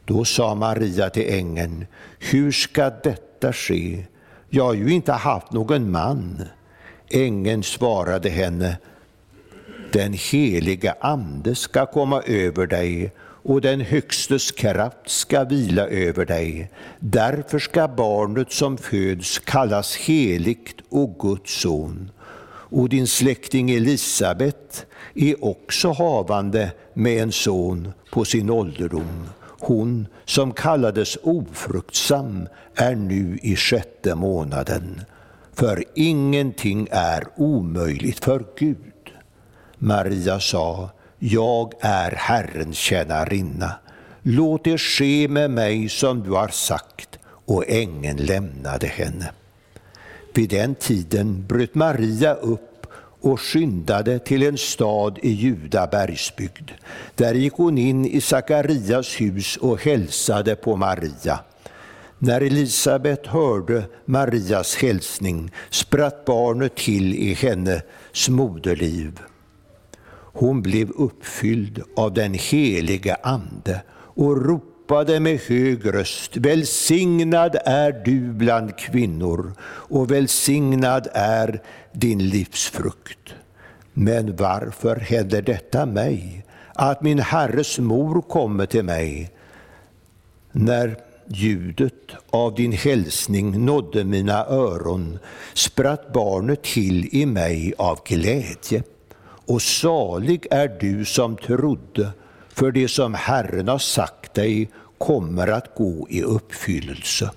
Då 0.04 0.24
sa 0.24 0.54
Maria 0.54 1.10
till 1.10 1.34
ängeln, 1.34 1.86
hur 2.18 2.52
ska 2.52 2.90
detta 2.90 3.52
ske? 3.52 4.04
Jag 4.48 4.64
har 4.64 4.74
ju 4.74 4.90
inte 4.90 5.12
haft 5.12 5.52
någon 5.52 5.90
man. 5.90 6.42
Ängeln 7.10 7.62
svarade 7.62 8.28
henne, 8.28 8.76
den 9.92 10.12
heliga 10.12 10.94
Ande 11.00 11.54
ska 11.54 11.86
komma 11.86 12.22
över 12.22 12.66
dig 12.66 13.12
och 13.44 13.60
den 13.60 13.80
Högstes 13.80 14.52
kraft 14.52 15.10
ska 15.10 15.44
vila 15.44 15.86
över 15.86 16.24
dig. 16.24 16.70
Därför 16.98 17.58
ska 17.58 17.88
barnet 17.88 18.52
som 18.52 18.76
föds 18.76 19.38
kallas 19.38 19.96
heligt 19.96 20.80
och 20.88 21.18
Guds 21.18 21.60
son. 21.60 22.10
Och 22.46 22.88
din 22.88 23.06
släkting 23.06 23.70
Elisabet 23.70 24.86
är 25.14 25.44
också 25.44 25.92
havande 25.92 26.70
med 26.94 27.22
en 27.22 27.32
son 27.32 27.92
på 28.10 28.24
sin 28.24 28.50
ålderdom. 28.50 29.28
Hon 29.60 30.06
som 30.24 30.52
kallades 30.52 31.18
ofruktsam 31.22 32.48
är 32.74 32.94
nu 32.94 33.38
i 33.42 33.56
sjätte 33.56 34.14
månaden. 34.14 35.00
För 35.52 35.84
ingenting 35.94 36.88
är 36.90 37.24
omöjligt 37.36 38.24
för 38.24 38.44
Gud. 38.58 39.12
Maria 39.78 40.40
sa, 40.40 40.90
jag 41.26 41.72
är 41.80 42.10
Herrens 42.10 42.76
tjänarinna. 42.76 43.72
Låt 44.22 44.64
det 44.64 44.78
ske 44.78 45.28
med 45.28 45.50
mig 45.50 45.88
som 45.88 46.22
du 46.22 46.30
har 46.30 46.48
sagt. 46.48 47.18
Och 47.46 47.64
ängeln 47.68 48.16
lämnade 48.16 48.86
henne. 48.86 49.30
Vid 50.34 50.50
den 50.50 50.74
tiden 50.74 51.46
bröt 51.46 51.74
Maria 51.74 52.34
upp 52.34 52.86
och 53.20 53.40
skyndade 53.40 54.18
till 54.18 54.42
en 54.42 54.58
stad 54.58 55.18
i 55.22 55.30
Juda 55.30 55.86
bergsbygd. 55.86 56.70
Där 57.14 57.34
gick 57.34 57.52
hon 57.52 57.78
in 57.78 58.06
i 58.06 58.20
Sakarias 58.20 59.20
hus 59.20 59.56
och 59.56 59.84
hälsade 59.84 60.56
på 60.56 60.76
Maria. 60.76 61.40
När 62.18 62.40
Elisabet 62.40 63.26
hörde 63.26 63.84
Marias 64.04 64.76
hälsning 64.76 65.52
spratt 65.70 66.24
barnet 66.24 66.76
till 66.76 67.14
i 67.14 67.34
hennes 67.34 68.28
moderliv. 68.28 69.20
Hon 70.36 70.62
blev 70.62 70.90
uppfylld 70.90 71.82
av 71.96 72.14
den 72.14 72.34
helige 72.34 73.16
Ande 73.22 73.82
och 73.90 74.46
ropade 74.46 75.20
med 75.20 75.40
hög 75.40 75.94
röst, 75.94 76.36
välsignad 76.36 77.56
är 77.64 77.92
du 78.04 78.20
bland 78.32 78.78
kvinnor 78.78 79.52
och 79.62 80.10
välsignad 80.10 81.08
är 81.12 81.62
din 81.92 82.28
livsfrukt. 82.28 83.34
Men 83.92 84.36
varför 84.36 84.96
händer 84.96 85.42
detta 85.42 85.86
mig, 85.86 86.44
att 86.74 87.02
min 87.02 87.18
Herres 87.18 87.78
mor 87.78 88.22
kommer 88.22 88.66
till 88.66 88.84
mig? 88.84 89.30
När 90.52 90.96
ljudet 91.28 92.10
av 92.30 92.54
din 92.54 92.72
hälsning 92.72 93.64
nådde 93.64 94.04
mina 94.04 94.46
öron 94.46 95.18
spratt 95.54 96.12
barnet 96.12 96.62
till 96.62 97.14
i 97.14 97.26
mig 97.26 97.74
av 97.78 98.00
glädje 98.06 98.82
och 99.46 99.62
salig 99.62 100.46
är 100.50 100.68
du 100.80 101.04
som 101.04 101.36
trodde, 101.36 102.10
för 102.48 102.72
det 102.72 102.88
som 102.88 103.14
Herren 103.14 103.68
har 103.68 103.78
sagt 103.78 104.34
dig 104.34 104.68
kommer 104.98 105.48
att 105.48 105.74
gå 105.74 106.06
i 106.10 106.22
uppfyllelse. 106.22 107.30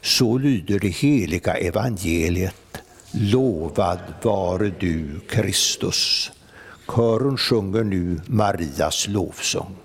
Så 0.00 0.38
lyder 0.38 0.78
det 0.78 0.88
heliga 0.88 1.54
evangeliet. 1.54 2.82
Lovad 3.10 3.98
vare 4.22 4.72
du, 4.80 5.20
Kristus. 5.28 6.30
Kören 6.96 7.36
sjunger 7.36 7.84
nu 7.84 8.20
Marias 8.26 9.08
lovsång. 9.08 9.81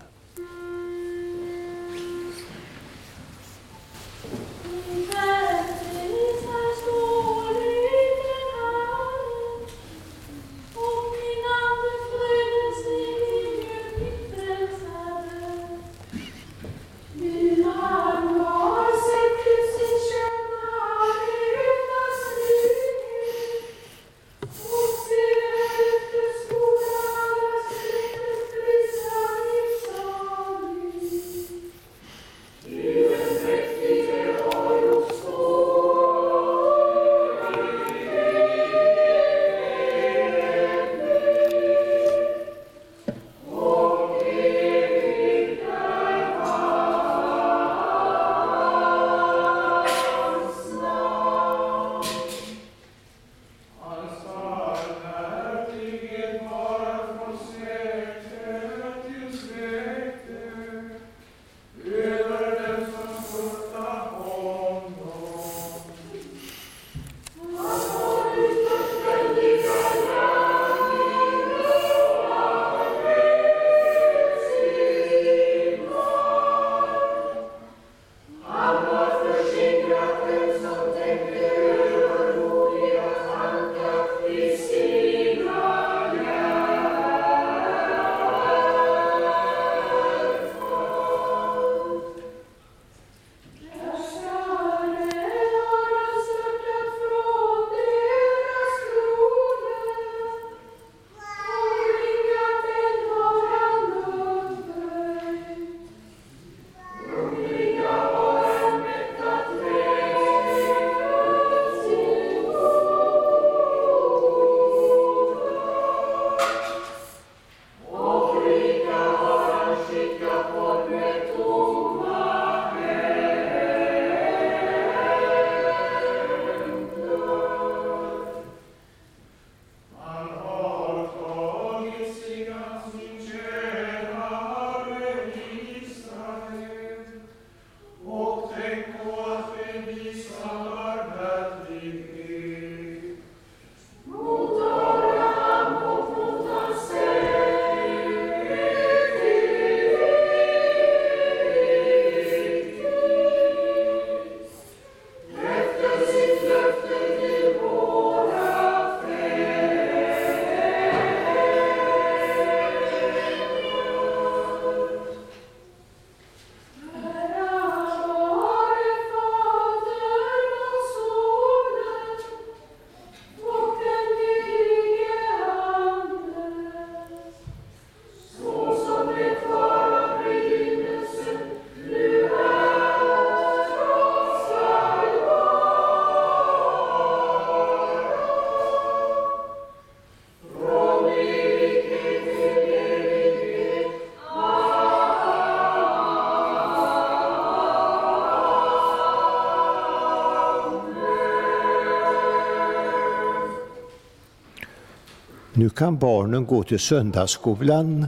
Nu 205.57 205.69
kan 205.69 205.97
barnen 205.97 206.45
gå 206.45 206.63
till 206.63 206.79
söndagsskolan 206.79 208.07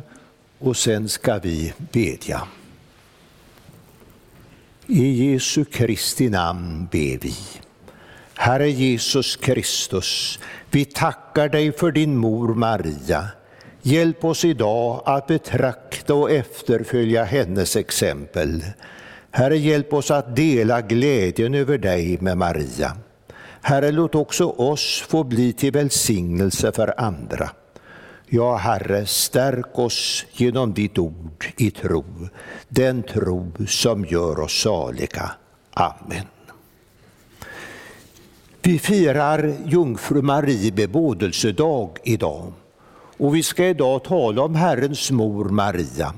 och 0.59 0.77
sen 0.77 1.09
ska 1.09 1.39
vi 1.39 1.73
bedja. 1.91 2.41
I 4.87 5.31
Jesu 5.31 5.65
Kristi 5.65 6.29
namn 6.29 6.87
ber 6.91 7.17
vi. 7.21 7.35
Herre 8.33 8.69
Jesus 8.69 9.35
Kristus, 9.35 10.39
vi 10.71 10.85
tackar 10.85 11.49
dig 11.49 11.71
för 11.71 11.91
din 11.91 12.17
mor 12.17 12.55
Maria. 12.55 13.27
Hjälp 13.81 14.25
oss 14.25 14.45
idag 14.45 15.01
att 15.05 15.27
betrakta 15.27 16.13
och 16.13 16.31
efterfölja 16.31 17.23
hennes 17.23 17.75
exempel. 17.75 18.63
Herre, 19.31 19.57
hjälp 19.57 19.93
oss 19.93 20.11
att 20.11 20.35
dela 20.35 20.81
glädjen 20.81 21.53
över 21.53 21.77
dig 21.77 22.17
med 22.21 22.37
Maria. 22.37 22.97
Herre, 23.61 23.91
låt 23.91 24.15
också 24.15 24.45
oss 24.49 25.03
få 25.07 25.23
bli 25.23 25.53
till 25.53 25.71
välsignelse 25.71 26.71
för 26.71 27.01
andra. 27.01 27.49
Ja, 28.25 28.55
Herre, 28.55 29.05
stärk 29.05 29.79
oss 29.79 30.25
genom 30.31 30.73
ditt 30.73 30.97
ord 30.97 31.45
i 31.57 31.71
tro, 31.71 32.05
den 32.67 33.03
tro 33.03 33.51
som 33.67 34.05
gör 34.05 34.39
oss 34.39 34.61
saliga. 34.61 35.31
Amen. 35.73 36.25
Vi 38.61 38.79
firar 38.79 39.55
jungfru 39.65 40.21
Marie 40.21 40.71
bebådelsedag 40.71 41.97
idag 42.03 42.53
och 43.17 43.35
vi 43.35 43.43
ska 43.43 43.65
idag 43.65 44.03
tala 44.03 44.41
om 44.41 44.55
Herrens 44.55 45.11
mor 45.11 45.45
Maria. 45.45 46.13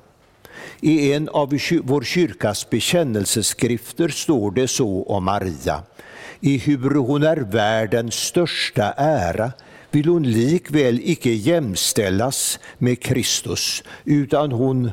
I 0.80 1.14
en 1.14 1.30
av 1.30 1.50
vår 1.84 2.04
kyrkas 2.04 2.70
bekännelseskrifter 2.70 4.08
står 4.08 4.52
det 4.52 4.68
så 4.68 5.04
om 5.04 5.24
Maria. 5.24 5.84
I 6.44 6.58
hur 6.58 6.96
hon 6.96 7.24
är 7.24 7.38
världens 7.38 8.16
största 8.16 8.94
ära 8.98 9.52
vill 9.92 10.08
hon 10.08 10.24
likväl 10.24 11.00
icke 11.04 11.30
jämställas 11.30 12.60
med 12.78 13.04
Kristus, 13.04 13.84
utan 14.06 14.52
hon 14.52 14.92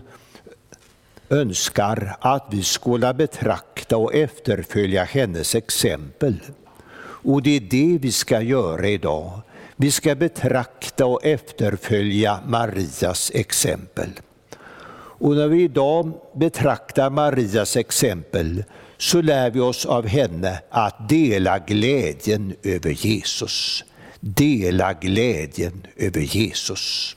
önskar 1.28 2.16
att 2.20 2.46
vi 2.50 2.62
skola 2.62 3.14
betrakta 3.14 3.96
och 3.96 4.14
efterfölja 4.14 5.04
hennes 5.04 5.54
exempel. 5.54 6.40
Och 7.00 7.42
det 7.42 7.56
är 7.56 7.61
det 7.61 7.98
vi 8.00 8.12
ska 8.12 8.40
göra 8.40 8.88
idag. 8.88 9.40
Vi 9.76 9.90
ska 9.90 10.14
betrakta 10.14 11.06
och 11.06 11.24
efterfölja 11.24 12.40
Marias 12.46 13.30
exempel. 13.34 14.11
Och 15.20 15.37
när 15.37 15.48
vi 15.48 15.62
idag 15.62 16.12
betraktar 16.34 17.11
Marias 17.11 17.76
exempel 17.76 18.64
så 18.98 19.22
lär 19.22 19.50
vi 19.50 19.61
oss 19.61 19.87
av 19.87 20.06
henne 20.06 20.61
att 20.70 21.08
dela 21.08 21.58
glädjen 21.58 22.54
över 22.62 22.90
Jesus. 22.90 23.84
Dela 24.20 24.92
glädjen 24.92 25.87
över 25.96 26.20
Jesus. 26.20 27.16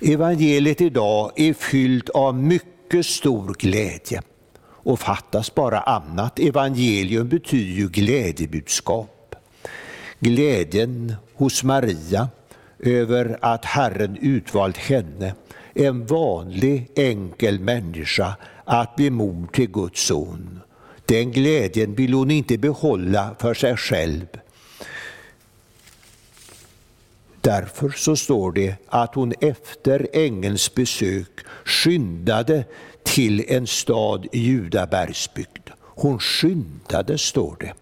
Evangeliet 0.00 0.80
idag 0.80 1.32
är 1.36 1.52
fyllt 1.52 2.08
av 2.08 2.34
mycket 2.34 3.06
stor 3.06 3.54
glädje. 3.58 4.22
Och 4.62 5.00
fattas 5.00 5.54
bara 5.54 5.80
annat, 5.80 6.38
evangelium 6.38 7.28
betyder 7.28 7.72
ju 7.72 7.88
glädjebudskap. 7.88 9.34
Glädjen 10.20 11.14
hos 11.34 11.64
Maria 11.64 12.28
över 12.78 13.38
att 13.42 13.64
Herren 13.64 14.16
utvalt 14.20 14.76
henne, 14.76 15.34
en 15.74 16.06
vanlig 16.06 16.90
enkel 16.96 17.60
människa, 17.60 18.36
att 18.66 18.96
bli 18.96 19.10
mor 19.10 19.46
till 19.52 19.70
Guds 19.70 20.06
son. 20.06 20.60
Den 21.06 21.32
glädjen 21.32 21.94
vill 21.94 22.14
hon 22.14 22.30
inte 22.30 22.58
behålla 22.58 23.36
för 23.38 23.54
sig 23.54 23.76
själv. 23.76 24.26
Därför 27.40 27.88
så 27.88 28.16
står 28.16 28.52
det 28.52 28.74
att 28.88 29.14
hon 29.14 29.32
efter 29.40 30.08
ängelns 30.12 30.74
besök 30.74 31.40
skyndade 31.64 32.64
till 33.02 33.44
en 33.48 33.66
stad 33.66 34.26
i 34.32 34.38
Judabergsbygd. 34.38 35.70
Hon 35.80 36.18
skyndade, 36.18 37.18
står 37.18 37.56
det. 37.60 37.72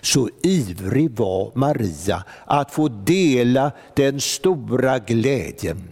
Så 0.00 0.28
ivrig 0.42 1.10
var 1.10 1.52
Maria 1.54 2.24
att 2.44 2.70
få 2.70 2.88
dela 2.88 3.72
den 3.96 4.20
stora 4.20 4.98
glädjen. 4.98 5.88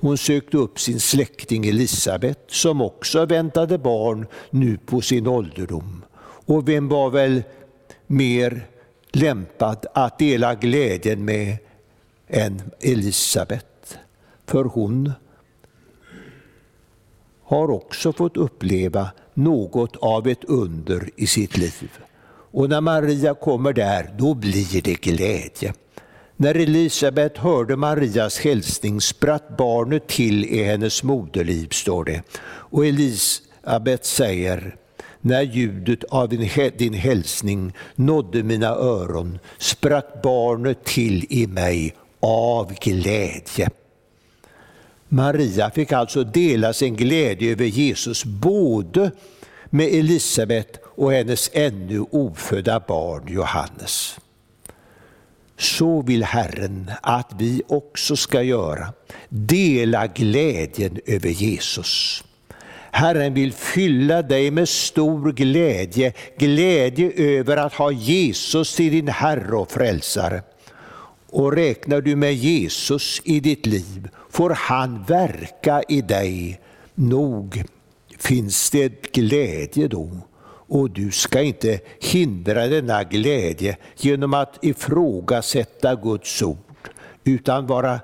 Hon 0.00 0.18
sökte 0.18 0.56
upp 0.56 0.80
sin 0.80 1.00
släkting 1.00 1.66
Elisabet 1.66 2.44
som 2.46 2.80
också 2.80 3.26
väntade 3.26 3.78
barn 3.78 4.26
nu 4.50 4.78
på 4.86 5.00
sin 5.00 5.26
ålderdom. 5.26 6.04
Och 6.46 6.68
vem 6.68 6.88
var 6.88 7.10
väl 7.10 7.42
mer 8.06 8.66
lämpad 9.12 9.86
att 9.94 10.18
dela 10.18 10.54
glädjen 10.54 11.24
med 11.24 11.56
än 12.28 12.62
Elisabet? 12.80 13.98
För 14.46 14.64
hon 14.64 15.12
har 17.44 17.70
också 17.70 18.12
fått 18.12 18.36
uppleva 18.36 19.10
något 19.34 19.96
av 19.96 20.28
ett 20.28 20.44
under 20.44 21.10
i 21.16 21.26
sitt 21.26 21.56
liv. 21.56 21.90
Och 22.50 22.68
när 22.68 22.80
Maria 22.80 23.34
kommer 23.34 23.72
där, 23.72 24.14
då 24.18 24.34
blir 24.34 24.82
det 24.82 25.00
glädje. 25.00 25.74
När 26.36 26.54
Elisabet 26.54 27.38
hörde 27.38 27.76
Marias 27.76 28.38
hälsning 28.38 29.00
spratt 29.00 29.56
barnet 29.56 30.06
till 30.06 30.44
i 30.44 30.64
hennes 30.64 31.02
moderliv, 31.02 31.68
står 31.68 32.04
det. 32.04 32.22
Och 32.46 32.86
Elisabet 32.86 34.04
säger, 34.04 34.76
när 35.20 35.42
ljudet 35.42 36.04
av 36.04 36.28
din 36.76 36.94
hälsning 36.94 37.72
nådde 37.94 38.42
mina 38.42 38.68
öron 38.68 39.38
spratt 39.58 40.22
barnet 40.22 40.84
till 40.84 41.26
i 41.30 41.46
mig 41.46 41.94
av 42.20 42.74
glädje. 42.80 43.70
Maria 45.08 45.70
fick 45.70 45.92
alltså 45.92 46.24
dela 46.24 46.72
sin 46.72 46.96
glädje 46.96 47.52
över 47.52 47.64
Jesus 47.64 48.24
både 48.24 49.10
med 49.66 49.86
Elisabet 49.86 50.80
och 50.84 51.12
hennes 51.12 51.50
ännu 51.52 52.00
ofödda 52.10 52.80
barn 52.80 53.22
Johannes. 53.28 54.18
Så 55.58 56.02
vill 56.02 56.24
Herren 56.24 56.90
att 57.02 57.30
vi 57.38 57.62
också 57.68 58.16
ska 58.16 58.42
göra, 58.42 58.92
dela 59.28 60.06
glädjen 60.06 61.00
över 61.06 61.28
Jesus. 61.28 62.24
Herren 62.90 63.34
vill 63.34 63.52
fylla 63.52 64.22
dig 64.22 64.50
med 64.50 64.68
stor 64.68 65.32
glädje, 65.32 66.12
glädje 66.38 67.12
över 67.16 67.56
att 67.56 67.72
ha 67.72 67.90
Jesus 67.90 68.76
till 68.76 68.92
din 68.92 69.08
Herre 69.08 69.56
och 69.56 69.70
Frälsare. 69.70 70.42
Och 71.30 71.52
räknar 71.52 72.00
du 72.00 72.16
med 72.16 72.34
Jesus 72.34 73.22
i 73.24 73.40
ditt 73.40 73.66
liv 73.66 74.08
får 74.34 74.50
han 74.50 75.02
verka 75.02 75.82
i 75.88 76.00
dig. 76.00 76.60
Nog 76.94 77.64
finns 78.18 78.70
det 78.70 79.12
glädje 79.12 79.88
då. 79.88 80.10
Och 80.74 80.90
du 80.90 81.10
ska 81.10 81.42
inte 81.42 81.80
hindra 82.00 82.66
denna 82.66 83.04
glädje 83.04 83.76
genom 83.96 84.34
att 84.34 84.64
ifrågasätta 84.64 85.94
Guds 85.94 86.42
ord, 86.42 86.90
utan 87.24 87.66
vara 87.66 88.00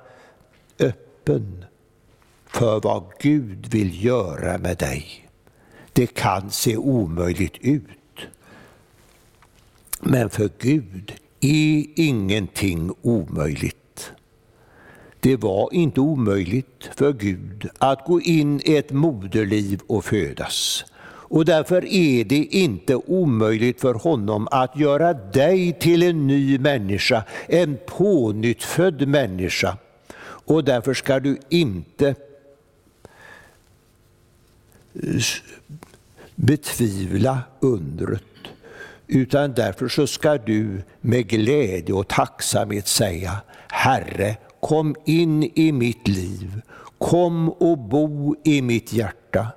öppen 0.79 1.65
för 2.47 2.79
vad 2.79 3.03
Gud 3.19 3.67
vill 3.67 4.05
göra 4.05 4.57
med 4.57 4.77
dig. 4.77 5.29
Det 5.93 6.07
kan 6.07 6.51
se 6.51 6.77
omöjligt 6.77 7.57
ut. 7.61 8.27
Men 9.99 10.29
för 10.29 10.49
Gud 10.59 11.13
är 11.39 11.85
ingenting 11.95 12.91
omöjligt. 13.01 14.11
Det 15.19 15.35
var 15.35 15.73
inte 15.73 15.99
omöjligt 15.99 16.89
för 16.95 17.13
Gud 17.13 17.69
att 17.77 18.05
gå 18.05 18.21
in 18.21 18.61
i 18.63 18.75
ett 18.75 18.91
moderliv 18.91 19.81
och 19.87 20.05
födas. 20.05 20.85
Och 21.31 21.45
därför 21.45 21.85
är 21.85 22.23
det 22.23 22.45
inte 22.45 22.95
omöjligt 22.95 23.81
för 23.81 23.93
honom 23.93 24.47
att 24.51 24.77
göra 24.77 25.13
dig 25.13 25.73
till 25.73 26.03
en 26.03 26.27
ny 26.27 26.59
människa, 26.59 27.23
en 27.47 27.77
pånyttfödd 27.85 29.07
människa. 29.07 29.77
Och 30.23 30.63
därför 30.63 30.93
ska 30.93 31.19
du 31.19 31.37
inte 31.49 32.15
betvivla 36.35 37.39
undret 37.59 38.23
utan 39.07 39.53
därför 39.53 39.87
så 39.87 40.07
ska 40.07 40.37
du 40.37 40.83
med 41.01 41.27
glädje 41.27 41.95
och 41.95 42.07
tacksamhet 42.07 42.87
säga 42.87 43.41
Herre, 43.67 44.37
kom 44.59 44.95
in 45.05 45.43
i 45.43 45.71
mitt 45.71 46.07
liv, 46.07 46.61
kom 46.97 47.49
och 47.49 47.77
bo 47.77 48.35
i 48.43 48.61
mitt 48.61 48.93
hjärta. 48.93 49.47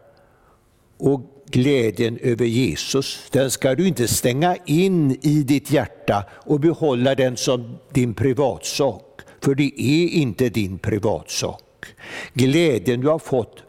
Och 0.98 1.33
glädjen 1.54 2.18
över 2.22 2.44
Jesus, 2.44 3.28
den 3.30 3.50
ska 3.50 3.74
du 3.74 3.88
inte 3.88 4.08
stänga 4.08 4.56
in 4.66 5.18
i 5.22 5.42
ditt 5.42 5.70
hjärta 5.70 6.24
och 6.30 6.60
behålla 6.60 7.14
den 7.14 7.36
som 7.36 7.78
din 7.92 8.14
privatsak, 8.14 9.20
för 9.40 9.54
det 9.54 9.82
är 9.82 10.08
inte 10.08 10.48
din 10.48 10.78
privatsak. 10.78 11.86
Glädjen 12.32 13.00
du 13.00 13.08
har 13.08 13.18
fått, 13.18 13.62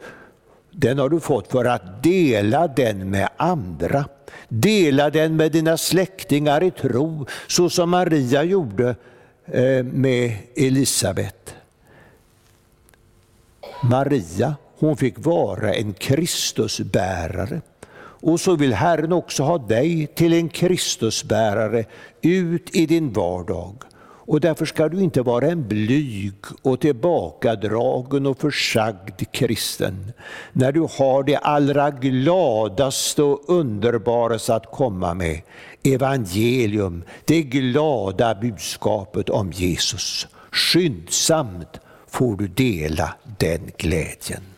den 0.70 0.98
har 0.98 1.08
du 1.08 1.20
fått 1.20 1.52
för 1.52 1.64
att 1.64 2.02
dela 2.02 2.68
den 2.68 3.10
med 3.10 3.28
andra. 3.36 4.04
Dela 4.48 5.10
den 5.10 5.36
med 5.36 5.52
dina 5.52 5.76
släktingar 5.76 6.62
i 6.62 6.70
tro, 6.70 7.26
så 7.46 7.70
som 7.70 7.90
Maria 7.90 8.42
gjorde 8.42 8.96
eh, 9.44 9.84
med 9.84 10.36
Elisabet. 10.56 11.54
Maria, 13.82 14.54
hon 14.78 14.96
fick 14.96 15.14
vara 15.18 15.74
en 15.74 15.92
Kristusbärare. 15.92 17.60
Och 18.26 18.40
så 18.40 18.56
vill 18.56 18.74
Herren 18.74 19.12
också 19.12 19.42
ha 19.42 19.58
dig 19.58 20.06
till 20.06 20.32
en 20.32 20.48
Kristusbärare 20.48 21.84
ut 22.22 22.76
i 22.76 22.86
din 22.86 23.12
vardag. 23.12 23.74
Och 24.02 24.40
därför 24.40 24.66
ska 24.66 24.88
du 24.88 25.00
inte 25.00 25.22
vara 25.22 25.46
en 25.46 25.68
blyg 25.68 26.34
och 26.62 26.80
tillbakadragen 26.80 28.26
och 28.26 28.38
försagd 28.38 29.32
kristen. 29.32 30.12
När 30.52 30.72
du 30.72 30.80
har 30.80 31.22
det 31.22 31.36
allra 31.36 31.90
gladaste 31.90 33.22
och 33.22 33.44
underbaraste 33.48 34.54
att 34.54 34.70
komma 34.72 35.14
med, 35.14 35.40
evangelium, 35.82 37.04
det 37.24 37.42
glada 37.42 38.34
budskapet 38.34 39.30
om 39.30 39.52
Jesus. 39.52 40.28
Skyndsamt 40.50 41.80
får 42.06 42.36
du 42.36 42.48
dela 42.48 43.14
den 43.38 43.70
glädjen. 43.76 44.55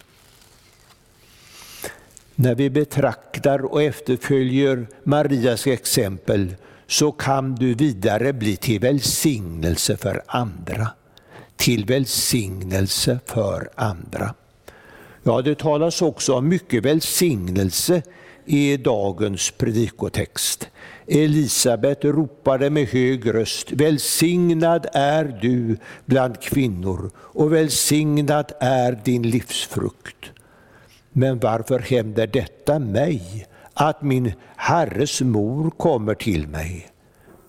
När 2.40 2.54
vi 2.54 2.70
betraktar 2.70 3.64
och 3.64 3.82
efterföljer 3.82 4.86
Marias 5.04 5.66
exempel 5.66 6.54
så 6.86 7.12
kan 7.12 7.54
du 7.54 7.74
vidare 7.74 8.32
bli 8.32 8.56
till 8.56 8.80
välsignelse 8.80 9.96
för 9.96 10.22
andra. 10.26 10.88
Till 11.56 11.84
välsignelse 11.84 13.18
för 13.26 13.70
andra. 13.74 14.34
Ja, 15.22 15.42
det 15.42 15.58
talas 15.58 16.02
också 16.02 16.34
om 16.34 16.48
mycket 16.48 16.84
välsignelse 16.84 18.02
i 18.44 18.76
dagens 18.76 19.50
predikotext. 19.50 20.68
Elisabet 21.06 22.04
ropade 22.04 22.70
med 22.70 22.88
hög 22.88 23.34
röst, 23.34 23.72
välsignad 23.72 24.86
är 24.92 25.38
du 25.42 25.76
bland 26.04 26.40
kvinnor 26.40 27.10
och 27.16 27.52
välsignad 27.52 28.52
är 28.60 29.00
din 29.04 29.22
livsfrukt. 29.22 30.32
Men 31.18 31.38
varför 31.38 31.78
händer 31.78 32.26
detta 32.26 32.78
mig, 32.78 33.46
att 33.74 34.02
min 34.02 34.32
Herres 34.56 35.20
mor 35.20 35.70
kommer 35.70 36.14
till 36.14 36.48
mig? 36.48 36.86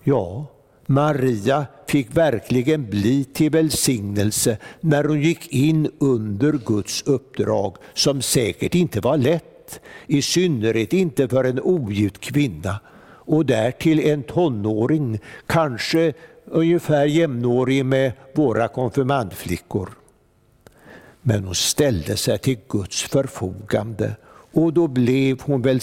Ja, 0.04 0.46
Maria 0.86 1.66
fick 1.86 2.16
verkligen 2.16 2.90
bli 2.90 3.24
till 3.24 3.50
välsignelse 3.50 4.58
när 4.80 5.04
hon 5.04 5.20
gick 5.20 5.52
in 5.52 5.90
under 5.98 6.52
Guds 6.52 7.02
uppdrag, 7.02 7.76
som 7.94 8.22
säkert 8.22 8.74
inte 8.74 9.00
var 9.00 9.16
lätt, 9.16 9.80
i 10.06 10.22
synnerhet 10.22 10.92
inte 10.92 11.28
för 11.28 11.44
en 11.44 11.60
ogift 11.60 12.20
kvinna 12.20 12.80
och 13.26 13.46
därtill 13.46 14.00
en 14.00 14.22
tonåring, 14.22 15.18
kanske 15.46 16.12
ungefär 16.44 17.04
jämnårig 17.04 17.84
med 17.84 18.12
våra 18.34 18.68
konfirmandflickor. 18.68 19.99
Men 21.22 21.44
hon 21.44 21.54
ställde 21.54 22.16
sig 22.16 22.38
till 22.38 22.58
Guds 22.68 23.02
förfogande 23.02 24.16
och 24.52 24.72
då 24.72 24.88
blev 24.88 25.40
hon 25.42 25.80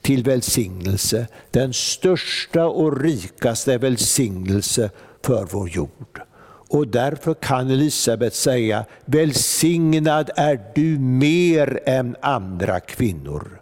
till 0.00 0.24
välsignelse, 0.24 1.26
den 1.50 1.72
största 1.72 2.66
och 2.66 3.00
rikaste 3.00 3.78
välsignelse 3.78 4.90
för 5.22 5.48
vår 5.50 5.68
jord. 5.68 6.20
Och 6.68 6.88
därför 6.88 7.34
kan 7.34 7.70
Elisabet 7.70 8.34
säga, 8.34 8.84
välsignad 9.04 10.30
är 10.36 10.60
du 10.74 10.98
mer 10.98 11.80
än 11.86 12.16
andra 12.20 12.80
kvinnor. 12.80 13.60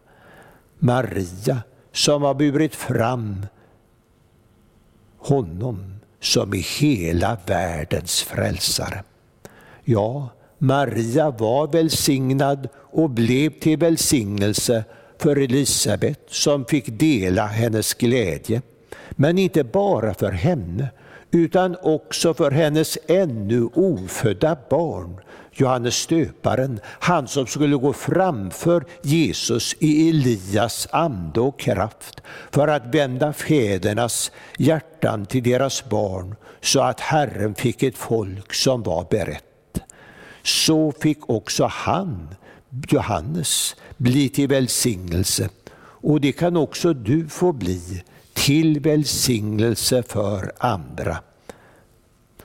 Maria, 0.79 1.63
som 1.93 2.23
har 2.23 2.35
burit 2.35 2.75
fram 2.75 3.47
honom 5.19 5.93
som 6.21 6.55
är 6.55 6.81
hela 6.81 7.39
världens 7.47 8.23
frälsare. 8.23 9.05
Ja, 9.85 10.29
Maria 10.65 11.31
var 11.31 11.67
välsignad 11.67 12.69
och 12.77 13.11
blev 13.11 13.51
till 13.51 13.79
välsignelse 13.79 14.85
för 15.19 15.37
Elisabet 15.37 16.21
som 16.29 16.65
fick 16.65 16.87
dela 16.87 17.47
hennes 17.47 17.95
glädje. 17.95 18.63
Men 19.11 19.39
inte 19.39 19.65
bara 19.65 20.15
för 20.15 20.31
henne, 20.31 20.89
utan 21.31 21.77
också 21.83 22.35
för 22.35 22.51
hennes 22.51 22.99
ännu 23.07 23.69
ofödda 23.75 24.57
barn, 24.71 25.21
Johannes 25.53 25.95
stöparen, 25.95 26.81
han 26.85 27.29
som 27.29 27.47
skulle 27.47 27.77
gå 27.77 27.93
framför 27.93 28.85
Jesus 29.03 29.77
i 29.79 30.09
Elias 30.11 30.89
ande 30.91 31.41
och 31.41 31.61
kraft 31.61 32.23
för 32.51 32.69
att 32.69 32.95
vända 32.95 33.33
fädernas 33.33 34.33
hjärtan 34.59 35.27
till 35.27 35.43
deras 35.43 35.89
barn 35.89 36.35
så 36.61 36.81
att 36.81 37.01
Herren 37.01 37.55
fick 37.55 37.83
ett 37.83 37.99
folk 37.99 38.55
som 38.55 38.83
var 38.83 39.07
berett 39.11 39.52
så 40.43 40.93
fick 41.01 41.31
också 41.31 41.65
han, 41.71 42.29
Johannes, 42.89 43.77
bli 43.97 44.29
till 44.29 44.49
välsignelse. 44.49 45.49
Och 45.77 46.21
det 46.21 46.33
kan 46.33 46.57
också 46.57 46.93
du 46.93 47.29
få 47.29 47.53
bli 47.53 48.03
till 48.33 48.81
välsignelse 48.81 50.03
för 50.03 50.53
andra. 50.59 51.17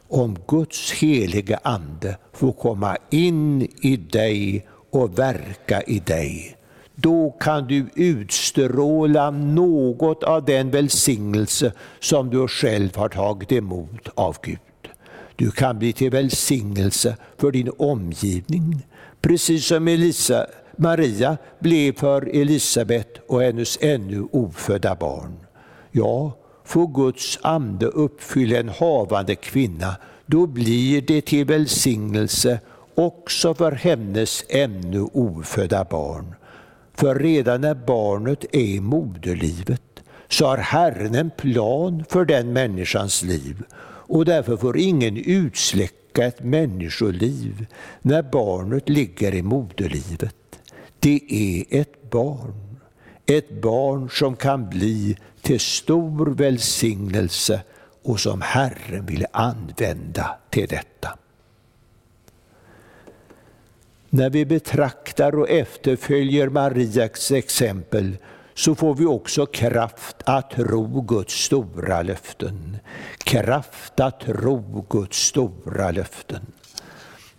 Om 0.08 0.38
Guds 0.48 0.92
heliga 0.92 1.60
Ande 1.64 2.18
får 2.34 2.52
komma 2.52 2.98
in 3.10 3.68
i 3.82 3.98
dig 3.98 4.68
och 4.92 5.20
verka 5.20 5.82
i 5.82 6.00
dig, 6.00 6.58
då 6.96 7.32
kan 7.40 7.68
du 7.68 7.86
utstråla 7.96 9.32
något 9.32 10.24
av 10.24 10.46
den 10.46 10.72
välsignelse 10.72 11.72
som 12.00 12.30
du 12.30 12.48
själv 12.48 12.96
har 12.96 13.10
tagit 13.10 13.52
emot 13.52 14.10
av 14.16 14.38
Gud. 14.42 14.60
Du 15.38 15.52
kan 15.52 15.80
bli 15.80 15.94
till 15.94 16.12
välsignelse 16.12 17.18
för 17.38 17.52
din 17.52 17.72
omgivning, 17.78 18.86
precis 19.22 19.66
som 19.66 19.88
Elisa, 19.88 20.46
Maria 20.78 21.38
blev 21.60 21.94
för 21.94 22.22
Elisabet 22.22 23.18
och 23.28 23.42
hennes 23.42 23.78
ännu 23.82 24.28
ofödda 24.32 24.96
barn. 24.96 25.34
Ja, 25.92 26.32
får 26.66 26.88
Guds 26.88 27.40
ande 27.42 27.86
uppfylla 27.86 28.60
en 28.60 28.70
havande 28.70 29.36
kvinna, 29.36 29.96
då 30.26 30.48
blir 30.48 31.02
det 31.02 31.22
till 31.22 31.46
välsignelse 31.46 32.60
också 32.96 33.54
för 33.54 33.72
hennes 33.72 34.46
ännu 34.50 35.02
ofödda 35.02 35.84
barn. 35.84 36.36
För 36.94 37.16
redan 37.16 37.62
när 37.62 37.76
barnet 37.76 38.46
är 38.52 38.60
i 38.60 38.80
moderlivet 38.80 39.82
så 40.30 40.46
har 40.46 40.58
Herren 40.58 41.16
en 41.16 41.30
plan 41.30 42.04
för 42.10 42.26
den 42.26 42.54
människans 42.54 43.24
liv 43.24 43.64
och 44.08 44.26
därför 44.26 44.58
får 44.58 44.78
ingen 44.78 45.18
utsläcka 45.18 46.26
ett 46.26 46.44
människoliv 46.44 47.66
när 48.02 48.22
barnet 48.22 48.90
ligger 48.90 49.36
i 49.36 49.42
moderlivet. 49.42 50.36
Det 51.00 51.22
är 51.30 51.82
ett 51.82 52.10
barn, 52.10 52.80
ett 53.26 53.62
barn 53.62 54.10
som 54.10 54.36
kan 54.36 54.70
bli 54.70 55.18
till 55.42 55.60
stor 55.60 56.26
välsignelse 56.26 57.62
och 58.04 58.20
som 58.20 58.42
Herren 58.42 59.06
vill 59.06 59.26
använda 59.32 60.38
till 60.50 60.68
detta. 60.68 61.18
När 64.10 64.30
vi 64.30 64.46
betraktar 64.46 65.36
och 65.36 65.50
efterföljer 65.50 66.50
Marias 66.50 67.32
exempel 67.32 68.18
så 68.54 68.76
får 68.76 68.96
vi 68.96 69.06
också 69.06 69.46
kraft 69.46 70.16
att 70.24 70.52
tro 70.52 71.02
Guds 71.02 71.34
stora 71.34 72.02
löften. 72.02 72.78
Kraft 73.28 74.00
att 74.00 74.20
tro 74.20 74.86
Guds 74.90 75.18
stora 75.18 75.92
löften. 75.92 76.42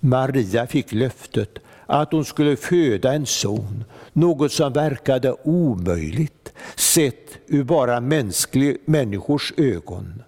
Maria 0.00 0.66
fick 0.66 0.92
löftet 0.92 1.58
att 1.86 2.12
hon 2.12 2.24
skulle 2.24 2.56
föda 2.56 3.12
en 3.12 3.26
son, 3.26 3.84
något 4.12 4.52
som 4.52 4.72
verkade 4.72 5.32
omöjligt 5.44 6.52
sett 6.76 7.38
ur 7.46 7.64
bara 7.64 8.00
mänsklig, 8.00 8.76
människors 8.84 9.52
ögon. 9.56 10.22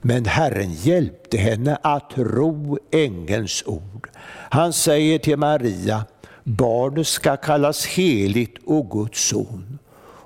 Men 0.00 0.24
Herren 0.24 0.72
hjälpte 0.72 1.38
henne 1.38 1.78
att 1.82 2.10
tro 2.10 2.78
ängelns 2.90 3.62
ord. 3.66 4.08
Han 4.50 4.72
säger 4.72 5.18
till 5.18 5.36
Maria, 5.36 6.04
barnet 6.44 7.06
ska 7.06 7.36
kallas 7.36 7.86
heligt 7.86 8.58
och 8.64 8.90
Guds 8.90 9.28
son. 9.28 9.78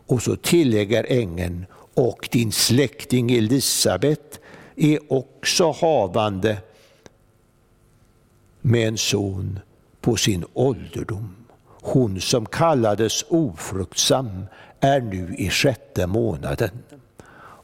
Och 0.06 0.22
så 0.22 0.36
tillägger 0.36 1.06
ängeln, 1.08 1.66
och 1.94 2.28
din 2.32 2.52
släkting 2.52 3.32
Elisabet 3.32 4.40
är 4.80 5.12
också 5.12 5.70
havande 5.70 6.56
med 8.60 8.88
en 8.88 8.98
son 8.98 9.60
på 10.00 10.16
sin 10.16 10.44
ålderdom. 10.52 11.36
Hon 11.66 12.20
som 12.20 12.46
kallades 12.46 13.24
ofruktsam 13.28 14.44
är 14.80 15.00
nu 15.00 15.34
i 15.38 15.50
sjätte 15.50 16.06
månaden. 16.06 16.70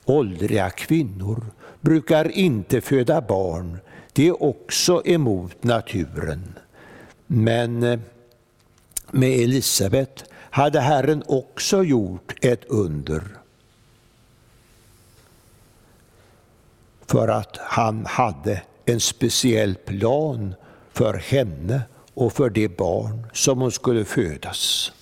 Åldriga 0.04 0.70
kvinnor 0.70 1.46
brukar 1.80 2.30
inte 2.30 2.80
föda 2.80 3.20
barn, 3.20 3.78
det 4.12 4.28
är 4.28 4.42
också 4.42 5.02
emot 5.04 5.64
naturen. 5.64 6.54
Men 7.26 7.82
eh, 7.82 7.98
med 9.10 9.30
Elisabet 9.30 10.24
hade 10.32 10.80
Herren 10.80 11.22
också 11.26 11.84
gjort 11.84 12.44
ett 12.44 12.64
under. 12.64 13.22
För 17.06 17.28
att 17.28 17.56
han 17.56 18.06
hade 18.06 18.62
en 18.84 19.00
speciell 19.00 19.74
plan 19.74 20.54
för 20.92 21.14
henne 21.14 21.80
och 22.14 22.32
för 22.32 22.50
det 22.50 22.68
barn 22.68 23.26
som 23.32 23.60
hon 23.60 23.72
skulle 23.72 24.04
födas. 24.04 24.92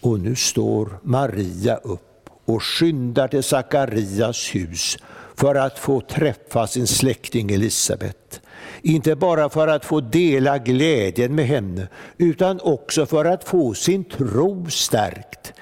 Och 0.00 0.20
nu 0.20 0.36
står 0.36 0.98
Maria 1.02 1.76
upp 1.76 2.30
och 2.44 2.62
skyndar 2.62 3.28
till 3.28 3.42
Sakarias 3.42 4.54
hus 4.54 4.98
för 5.34 5.54
att 5.54 5.78
få 5.78 6.00
träffa 6.00 6.66
sin 6.66 6.86
släkting 6.86 7.50
Elisabet. 7.50 8.40
Inte 8.82 9.16
bara 9.16 9.48
för 9.48 9.68
att 9.68 9.84
få 9.84 10.00
dela 10.00 10.58
glädjen 10.58 11.34
med 11.34 11.46
henne, 11.46 11.88
utan 12.18 12.60
också 12.60 13.06
för 13.06 13.24
att 13.24 13.44
få 13.44 13.74
sin 13.74 14.04
tro 14.04 14.70
stärkt 14.70 15.52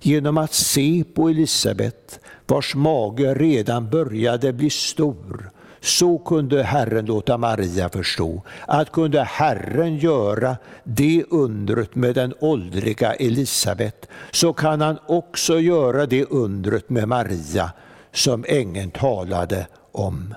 genom 0.00 0.38
att 0.38 0.54
se 0.54 1.04
på 1.14 1.28
Elisabet, 1.28 2.20
vars 2.46 2.74
mage 2.74 3.34
redan 3.34 3.90
började 3.90 4.52
bli 4.52 4.70
stor. 4.70 5.50
Så 5.80 6.18
kunde 6.18 6.62
Herren 6.62 7.06
låta 7.06 7.38
Maria 7.38 7.88
förstå 7.88 8.42
att 8.66 8.92
kunde 8.92 9.22
Herren 9.22 9.96
göra 9.96 10.56
det 10.84 11.24
undret 11.30 11.94
med 11.94 12.14
den 12.14 12.34
åldriga 12.40 13.14
Elisabet, 13.14 14.08
så 14.30 14.52
kan 14.52 14.80
han 14.80 14.98
också 15.06 15.60
göra 15.60 16.06
det 16.06 16.24
undret 16.24 16.90
med 16.90 17.08
Maria 17.08 17.72
som 18.12 18.44
ängeln 18.48 18.90
talade 18.90 19.66
om. 19.92 20.34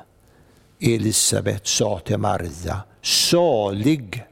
Elisabet 0.79 1.67
sa 1.67 1.99
till 1.99 2.17
Maria, 2.17 2.79
salig 3.01 4.23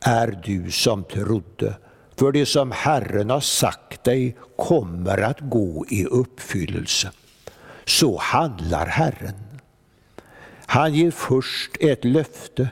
är 0.00 0.40
du 0.44 0.70
som 0.70 1.04
trodde, 1.04 1.74
för 2.18 2.32
det 2.32 2.46
som 2.46 2.72
Herren 2.72 3.30
har 3.30 3.40
sagt 3.40 4.04
dig 4.04 4.36
kommer 4.56 5.18
att 5.18 5.40
gå 5.40 5.86
i 5.88 6.04
uppfyllelse. 6.04 7.10
Så 7.84 8.18
handlar 8.18 8.86
Herren. 8.86 9.34
Han 10.66 10.94
ger 10.94 11.10
först 11.10 11.76
ett 11.80 12.04
löfte, 12.04 12.70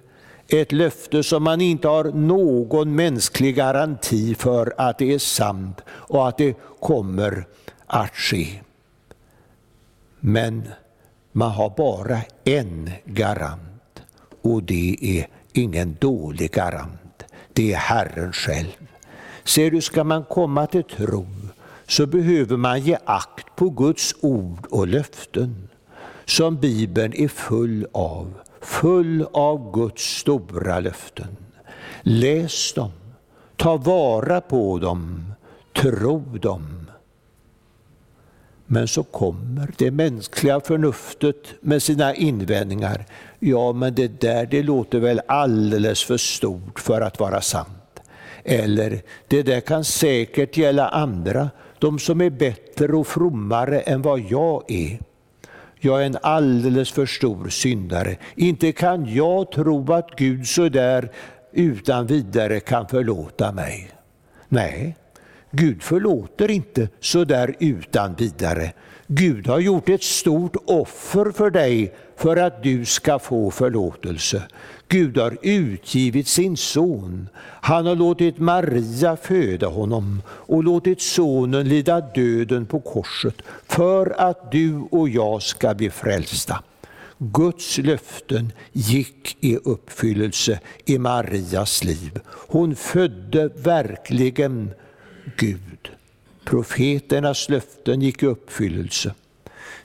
ett 0.48 0.72
löfte 0.72 1.22
som 1.22 1.42
man 1.42 1.60
inte 1.60 1.88
har 1.88 2.04
någon 2.04 2.94
mänsklig 2.94 3.56
garanti 3.56 4.34
för 4.34 4.74
att 4.78 4.98
det 4.98 5.14
är 5.14 5.18
sant 5.18 5.80
och 5.88 6.28
att 6.28 6.38
det 6.38 6.56
kommer 6.80 7.46
att 7.86 8.14
ske. 8.14 8.60
Men 10.20 10.68
man 11.32 11.50
har 11.50 11.70
bara 11.76 12.20
en 12.44 12.90
garant 13.04 14.02
och 14.42 14.62
det 14.62 14.96
är 15.00 15.26
ingen 15.52 15.96
dålig 16.00 16.52
garant. 16.52 17.24
Det 17.52 17.72
är 17.72 17.76
Herren 17.76 18.32
själv. 18.32 18.85
Ser 19.46 19.70
du, 19.70 19.80
ska 19.80 20.04
man 20.04 20.24
komma 20.24 20.66
till 20.66 20.84
tro 20.84 21.26
så 21.88 22.06
behöver 22.06 22.56
man 22.56 22.80
ge 22.80 22.98
akt 23.04 23.56
på 23.56 23.70
Guds 23.70 24.14
ord 24.20 24.66
och 24.70 24.88
löften 24.88 25.68
som 26.24 26.56
Bibeln 26.56 27.12
är 27.16 27.28
full 27.28 27.86
av, 27.92 28.34
full 28.60 29.26
av 29.32 29.72
Guds 29.72 30.02
stora 30.02 30.80
löften. 30.80 31.36
Läs 32.02 32.72
dem, 32.72 32.90
ta 33.56 33.76
vara 33.76 34.40
på 34.40 34.78
dem, 34.78 35.32
tro 35.72 36.18
dem. 36.20 36.90
Men 38.66 38.88
så 38.88 39.02
kommer 39.02 39.74
det 39.78 39.90
mänskliga 39.90 40.60
förnuftet 40.60 41.54
med 41.60 41.82
sina 41.82 42.14
invändningar. 42.14 43.06
Ja, 43.38 43.72
men 43.72 43.94
det 43.94 44.20
där 44.20 44.46
det 44.46 44.62
låter 44.62 44.98
väl 44.98 45.20
alldeles 45.28 46.04
för 46.04 46.16
stort 46.16 46.80
för 46.80 47.00
att 47.00 47.20
vara 47.20 47.40
sant. 47.40 47.75
Eller, 48.46 49.02
det 49.28 49.42
där 49.42 49.60
kan 49.60 49.84
säkert 49.84 50.56
gälla 50.56 50.88
andra, 50.88 51.50
de 51.78 51.98
som 51.98 52.20
är 52.20 52.30
bättre 52.30 52.96
och 52.96 53.06
frommare 53.06 53.80
än 53.80 54.02
vad 54.02 54.20
jag 54.20 54.70
är. 54.70 54.98
Jag 55.80 56.02
är 56.02 56.06
en 56.06 56.16
alldeles 56.22 56.92
för 56.92 57.06
stor 57.06 57.48
syndare. 57.48 58.16
Inte 58.34 58.72
kan 58.72 59.14
jag 59.14 59.52
tro 59.52 59.92
att 59.92 60.10
Gud 60.16 60.46
så 60.46 60.68
där 60.68 61.10
utan 61.52 62.06
vidare 62.06 62.60
kan 62.60 62.88
förlåta 62.88 63.52
mig. 63.52 63.90
Nej, 64.48 64.96
Gud 65.58 65.82
förlåter 65.82 66.50
inte 66.50 66.88
så 67.00 67.24
där 67.24 67.56
utan 67.60 68.14
vidare. 68.14 68.72
Gud 69.06 69.46
har 69.46 69.60
gjort 69.60 69.88
ett 69.88 70.02
stort 70.02 70.56
offer 70.66 71.32
för 71.32 71.50
dig 71.50 71.94
för 72.16 72.36
att 72.36 72.62
du 72.62 72.84
ska 72.84 73.18
få 73.18 73.50
förlåtelse. 73.50 74.42
Gud 74.88 75.18
har 75.18 75.36
utgivit 75.42 76.28
sin 76.28 76.56
son. 76.56 77.28
Han 77.60 77.86
har 77.86 77.96
låtit 77.96 78.38
Maria 78.38 79.16
föda 79.16 79.66
honom 79.66 80.22
och 80.28 80.64
låtit 80.64 81.00
sonen 81.00 81.68
lida 81.68 82.00
döden 82.00 82.66
på 82.66 82.80
korset 82.80 83.42
för 83.68 84.20
att 84.20 84.52
du 84.52 84.76
och 84.90 85.08
jag 85.08 85.42
ska 85.42 85.74
bli 85.74 85.90
frälsta. 85.90 86.62
Guds 87.18 87.78
löften 87.78 88.52
gick 88.72 89.36
i 89.40 89.56
uppfyllelse 89.56 90.60
i 90.84 90.98
Marias 90.98 91.84
liv. 91.84 92.20
Hon 92.26 92.76
födde 92.76 93.48
verkligen 93.48 94.70
Gud. 95.36 95.88
Profeternas 96.44 97.48
löften 97.48 98.00
gick 98.00 98.22
i 98.22 98.26
uppfyllelse. 98.26 99.14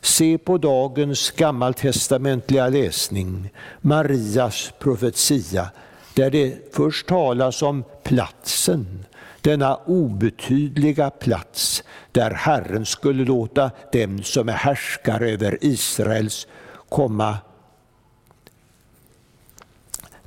Se 0.01 0.37
på 0.37 0.57
dagens 0.57 1.31
gammaltestamentliga 1.31 2.67
läsning, 2.67 3.49
Marias 3.81 4.73
profetia, 4.79 5.71
där 6.13 6.31
det 6.31 6.75
först 6.75 7.07
talas 7.07 7.61
om 7.61 7.83
platsen, 8.03 9.05
denna 9.41 9.75
obetydliga 9.75 11.09
plats 11.09 11.83
där 12.11 12.31
Herren 12.31 12.85
skulle 12.85 13.25
låta 13.25 13.71
dem 13.91 14.23
som 14.23 14.49
är 14.49 14.53
härskare 14.53 15.29
över 15.29 15.57
Israels 15.61 16.47
komma. 16.89 17.37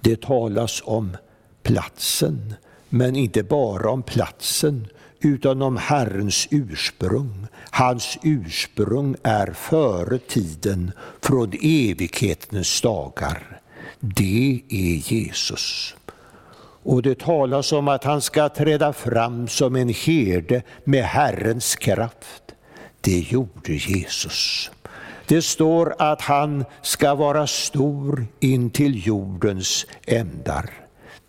Det 0.01 0.21
talas 0.21 0.83
om 0.85 1.17
platsen, 1.62 2.55
men 2.89 3.17
inte 3.17 3.43
bara 3.43 3.91
om 3.91 4.03
platsen, 4.03 4.87
utan 5.25 5.62
om 5.62 5.77
Herrens 5.77 6.49
ursprung. 6.51 7.47
Hans 7.70 8.18
ursprung 8.22 9.16
är 9.22 9.53
före 9.53 10.18
tiden, 10.18 10.93
från 11.22 11.53
evighetens 11.62 12.81
dagar. 12.81 13.61
Det 14.01 14.62
är 14.68 15.12
Jesus. 15.12 15.95
Och 16.83 17.03
det 17.03 17.18
talas 17.18 17.72
om 17.72 17.89
att 17.89 18.05
han 18.05 18.22
ska 18.22 18.49
träda 18.49 18.93
fram 18.93 19.49
som 19.49 19.77
en 19.77 19.89
herde 19.89 20.62
med 20.85 21.05
Herrens 21.05 21.77
kraft. 21.77 22.43
Det 23.01 23.18
gjorde 23.18 23.72
Jesus. 23.72 24.70
Det 25.27 25.43
står 25.43 25.95
att 25.99 26.20
han 26.20 26.64
ska 26.83 27.14
vara 27.14 27.47
stor 27.47 28.27
in 28.41 28.70
till 28.70 29.07
jordens 29.07 29.87
ändar. 30.07 30.70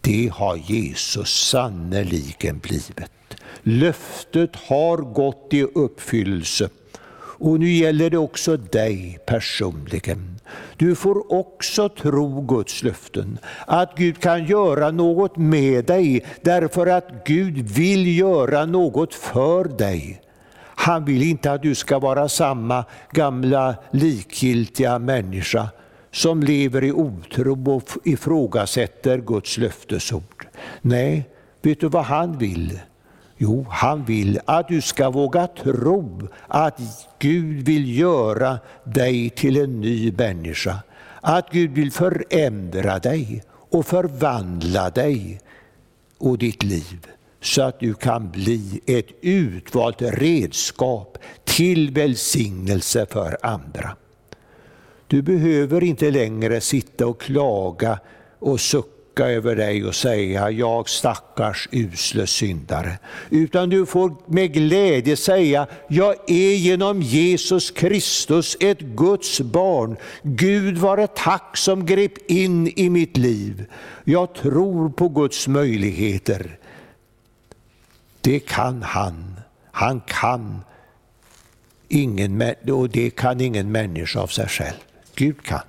Det 0.02 0.32
har 0.34 0.56
Jesus 0.56 1.50
sannerligen 1.50 2.60
blivit. 2.60 3.00
Löftet 3.64 4.56
har 4.56 4.98
gått 4.98 5.48
i 5.52 5.64
uppfyllelse. 5.64 6.70
Och 7.38 7.60
nu 7.60 7.72
gäller 7.72 8.10
det 8.10 8.18
också 8.18 8.58
dig 8.58 9.20
personligen. 9.26 10.40
Du 10.78 10.96
får 10.96 11.34
också 11.34 11.90
tro 11.90 12.42
Guds 12.42 12.84
löften, 12.84 13.38
att 13.68 13.98
Gud 13.98 14.20
kan 14.20 14.46
göra 14.46 14.92
något 14.92 15.38
med 15.38 15.86
dig 15.86 16.26
därför 16.42 16.88
att 16.88 17.26
Gud 17.26 17.58
vill 17.70 18.18
göra 18.18 18.66
något 18.66 19.14
för 19.14 19.64
dig. 19.64 20.22
Han 20.76 21.06
vill 21.06 21.24
inte 21.24 21.52
att 21.52 21.62
du 21.62 21.76
ska 21.76 22.00
vara 22.00 22.30
samma 22.30 22.86
gamla 23.12 23.76
likgiltiga 23.92 25.00
människa 25.00 25.70
som 26.12 26.44
lever 26.44 26.84
i 26.84 26.92
otro 26.92 27.76
och 27.76 27.90
ifrågasätter 28.04 29.18
Guds 29.18 29.58
löftesord. 29.58 30.48
Nej, 30.82 31.30
vet 31.62 31.80
du 31.80 31.88
vad 31.88 32.06
han 32.06 32.38
vill? 32.38 32.80
Jo, 33.38 33.66
han 33.70 34.06
vill 34.06 34.40
att 34.46 34.68
du 34.68 34.82
ska 34.82 35.10
våga 35.10 35.48
tro 35.48 36.28
att 36.48 36.80
Gud 37.20 37.66
vill 37.66 37.98
göra 37.98 38.60
dig 38.84 39.30
till 39.30 39.58
en 39.58 39.82
ny 39.82 40.12
människa. 40.12 40.76
Att 41.22 41.50
Gud 41.52 41.72
vill 41.72 41.92
förändra 41.92 43.00
dig 43.00 43.44
och 43.70 43.86
förvandla 43.86 44.90
dig 44.90 45.40
och 46.18 46.38
ditt 46.38 46.64
liv 46.64 47.08
så 47.42 47.62
att 47.62 47.80
du 47.80 47.94
kan 47.94 48.32
bli 48.32 48.82
ett 48.86 49.08
utvalt 49.22 50.02
redskap 50.02 51.18
till 51.44 51.92
välsignelse 51.92 53.06
för 53.06 53.38
andra. 53.42 53.96
Du 55.08 55.22
behöver 55.22 55.84
inte 55.84 56.12
längre 56.12 56.62
sitta 56.62 57.08
och 57.08 57.22
klaga 57.22 58.00
och 58.40 58.60
sucka 58.60 58.95
sucka 59.16 59.30
över 59.30 59.56
dig 59.56 59.86
och 59.86 59.96
säga 59.96 60.52
jag 60.52 60.90
stackars 60.90 61.70
usle 61.72 62.28
syndare. 62.28 62.98
Utan 63.30 63.70
du 63.70 63.86
får 63.86 64.16
med 64.26 64.54
glädje 64.54 65.16
säga 65.16 65.68
jag 65.88 66.16
är 66.28 66.56
genom 66.56 67.02
Jesus 67.02 67.72
Kristus 67.72 68.58
ett 68.60 68.80
Guds 68.80 69.42
barn. 69.42 69.98
Gud 70.24 70.78
var 70.78 70.98
ett 70.98 71.16
tack 71.16 71.58
som 71.58 71.86
grep 71.86 72.32
in 72.32 72.68
i 72.76 72.90
mitt 72.90 73.18
liv. 73.18 73.66
Jag 74.04 74.34
tror 74.34 74.90
på 74.90 75.10
Guds 75.10 75.48
möjligheter. 75.48 76.58
Det 78.22 78.40
kan 78.40 78.84
han. 78.84 79.40
Han 79.72 80.02
kan 80.08 80.62
ingen, 81.88 82.54
och 82.72 82.90
det 82.90 83.10
kan 83.10 83.42
ingen 83.42 83.72
människa 83.72 84.20
av 84.20 84.28
sig 84.28 84.48
själv. 84.48 84.78
Gud 85.16 85.44
kan. 85.44 85.66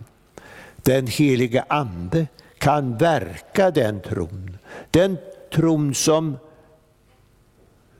Den 0.82 1.07
helige 1.07 1.64
Ande 1.68 2.26
kan 2.67 2.97
verka 2.97 3.71
den 3.71 4.01
tron 4.01 4.59
Den 4.91 5.19
tron 5.55 5.95
som 5.95 6.37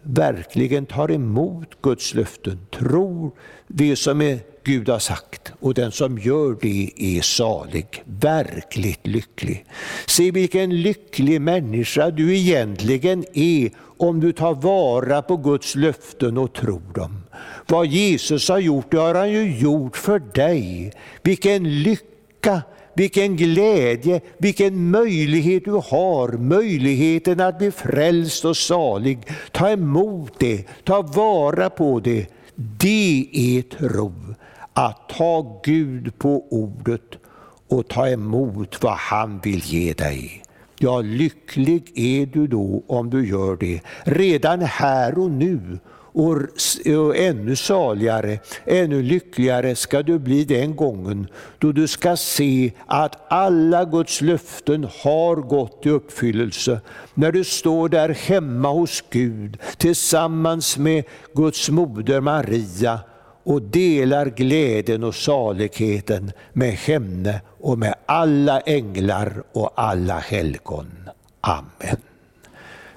verkligen 0.03 0.87
tar 0.87 1.11
emot 1.11 1.83
Guds 1.83 2.15
löften, 2.15 2.59
tror 2.71 3.31
det 3.67 3.97
som 3.97 4.21
är 4.23 4.39
Gud 4.65 4.89
har 4.89 4.99
sagt 4.99 5.53
och 5.61 5.75
den 5.75 5.93
som 5.93 6.19
gör 6.19 6.57
det 6.61 6.91
är 6.97 7.21
salig, 7.21 8.03
verkligt 8.05 9.07
lycklig. 9.07 9.65
Se 10.07 10.31
vilken 10.31 10.83
lycklig 10.83 11.41
människa 11.41 12.11
du 12.11 12.37
egentligen 12.37 13.25
är 13.33 13.71
om 13.97 14.21
du 14.21 14.33
tar 14.33 14.55
vara 14.55 15.23
på 15.23 15.37
Guds 15.37 15.75
löften 15.75 16.39
och 16.39 16.53
tror 16.53 16.93
dem. 16.95 17.23
Vad 17.67 17.87
Jesus 17.87 18.49
har 18.49 18.59
gjort, 18.59 18.91
det 18.91 18.99
har 18.99 19.15
han 19.15 19.31
ju 19.31 19.59
gjort 19.59 19.97
för 19.97 20.19
dig. 20.19 20.93
Vilken 21.23 21.83
lycka 21.83 22.63
vilken 22.97 23.37
glädje, 23.37 24.21
vilken 24.39 24.91
möjlighet 24.91 25.65
du 25.65 25.71
har, 25.71 26.29
möjligheten 26.33 27.41
att 27.41 27.59
bli 27.59 27.71
frälst 27.71 28.45
och 28.45 28.57
salig. 28.57 29.19
Ta 29.53 29.71
emot 29.71 30.33
det, 30.39 30.65
ta 30.85 31.03
vara 31.03 31.71
på 31.71 32.01
det. 32.01 32.27
Det 32.55 33.29
är 33.33 33.63
tro, 33.63 34.13
att 34.73 35.09
ta 35.09 35.61
Gud 35.65 36.19
på 36.19 36.45
ordet 36.51 37.11
och 37.69 37.89
ta 37.89 38.09
emot 38.09 38.83
vad 38.83 38.97
han 38.97 39.41
vill 39.41 39.61
ge 39.65 39.93
dig. 39.93 40.43
Ja, 40.79 41.01
lycklig 41.01 41.93
är 41.95 42.27
du 42.27 42.47
då 42.47 42.83
om 42.87 43.11
du 43.11 43.29
gör 43.29 43.57
det, 43.57 43.81
redan 44.05 44.61
här 44.61 45.19
och 45.19 45.31
nu 45.31 45.79
och, 46.17 46.37
och 46.99 47.17
ännu 47.17 47.57
saligare, 47.57 48.39
ännu 48.65 49.03
lyckligare 49.03 49.77
ska 49.77 50.03
du 50.03 50.19
bli 50.19 50.45
den 50.45 50.77
gången 50.77 51.27
då 51.59 51.73
du 51.73 51.87
ska 51.87 52.17
se 52.17 52.73
att 52.87 53.33
alla 53.33 53.85
Guds 53.85 54.21
löften 54.21 54.87
har 55.03 55.37
gått 55.37 55.87
i 55.87 55.91
uppfyllelse. 55.91 56.81
När 57.15 57.33
du 57.33 57.45
står 57.45 57.89
där 57.89 58.09
hemma 58.09 58.69
hos 58.69 59.05
Gud 59.11 59.59
tillsammans 59.77 60.79
med 60.79 61.05
Guds 61.35 61.71
moder 61.71 62.21
Maria 62.21 63.01
och 63.45 63.63
delar 63.63 64.27
glädjen 64.27 65.05
och 65.05 65.15
saligheten 65.15 66.33
med 66.53 66.73
henne 66.73 67.41
och 67.61 67.79
med 67.79 67.95
alla 68.07 68.61
änglar 68.61 69.43
och 69.53 69.73
alla 69.75 70.19
helgon. 70.19 71.09
Amen. 71.41 72.16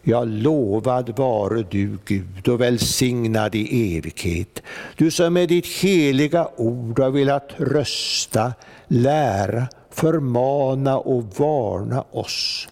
Ja, 0.10 0.24
lovad 0.24 1.18
vare 1.18 1.64
du 1.72 1.98
Gud 2.06 2.48
och 2.48 2.62
välsignad 2.62 3.56
i 3.56 3.98
evighet. 3.98 4.64
Du 4.98 5.12
som 5.12 5.34
med 5.34 5.50
ditt 5.50 5.68
heliga 5.68 6.50
ord 6.56 7.00
har 7.00 7.10
velat 7.10 7.50
trösta, 7.50 8.54
lära, 8.88 9.68
förmana 9.92 10.98
och 10.98 11.24
varna 11.24 12.02
oss. 12.02 12.68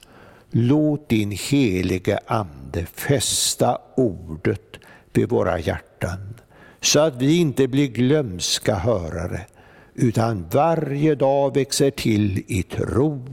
Låt 0.51 1.09
din 1.09 1.31
helige 1.31 2.19
Ande 2.25 2.85
fästa 2.85 3.77
ordet 3.95 4.75
vid 5.13 5.29
våra 5.29 5.59
hjärtan, 5.59 6.33
så 6.81 6.99
att 6.99 7.21
vi 7.21 7.37
inte 7.37 7.67
blir 7.67 7.87
glömska 7.87 8.75
hörare, 8.75 9.41
utan 9.95 10.45
varje 10.51 11.15
dag 11.15 11.55
växer 11.55 11.91
till 11.91 12.43
i 12.47 12.63
tro, 12.63 13.25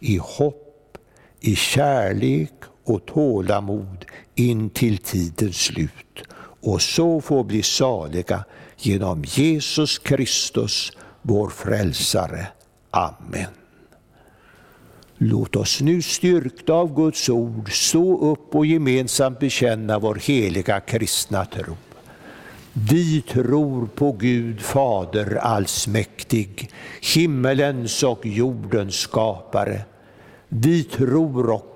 i 0.00 0.18
hopp, 0.22 0.98
i 1.40 1.56
kärlek 1.56 2.52
och 2.86 3.06
tålamod 3.06 4.04
in 4.34 4.70
till 4.70 4.98
tidens 4.98 5.56
slut 5.56 6.22
och 6.60 6.82
så 6.82 7.20
få 7.20 7.44
bli 7.44 7.62
saliga 7.62 8.44
genom 8.76 9.24
Jesus 9.24 9.98
Kristus, 9.98 10.92
vår 11.22 11.48
frälsare. 11.48 12.46
Amen. 12.90 13.50
Låt 15.18 15.56
oss 15.56 15.80
nu 15.80 16.02
styrkta 16.02 16.72
av 16.72 16.94
Guds 16.94 17.28
ord 17.28 17.72
stå 17.72 18.30
upp 18.30 18.54
och 18.54 18.66
gemensamt 18.66 19.38
bekänna 19.38 19.98
vår 19.98 20.14
heliga 20.14 20.80
kristna 20.80 21.44
tro. 21.44 21.76
Vi 22.72 23.22
tror 23.22 23.86
på 23.86 24.12
Gud 24.12 24.60
Fader 24.60 25.36
allsmäktig, 25.36 26.70
himmelens 27.14 28.02
och 28.02 28.26
jordens 28.26 28.94
skapare. 28.94 29.84
Vi 30.48 30.84
tror 30.84 31.50
också 31.50 31.75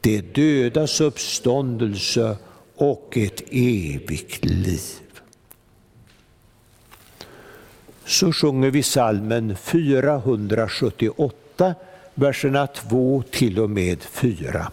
de 0.00 0.20
dödas 0.20 1.00
uppståndelse 1.00 2.36
och 2.74 3.16
ett 3.16 3.42
evigt 3.50 4.44
liv. 4.44 4.80
Så 8.04 8.32
sjunger 8.32 8.70
vi 8.70 8.82
salmen 8.82 9.56
478, 9.56 11.74
verserna 12.14 12.66
2 12.66 13.22
till 13.30 13.58
och 13.58 13.70
med 13.70 14.02
4. 14.02 14.72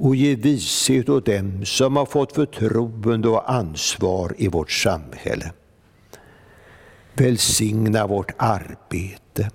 och 0.00 0.16
ge 0.16 0.34
vishet 0.34 1.08
åt 1.08 1.26
dem 1.26 1.64
som 1.64 1.96
har 1.96 2.06
fått 2.06 2.32
förtroende 2.32 3.28
och 3.28 3.52
ansvar 3.52 4.34
i 4.38 4.48
vårt 4.48 4.70
samhälle. 4.70 5.52
Välsigna 7.12 8.06
vårt 8.06 8.32
arbete. 8.36 9.50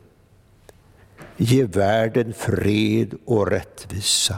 Ge 1.37 1.63
världen 1.63 2.33
fred 2.33 3.13
och 3.25 3.47
rättvisa. 3.47 4.37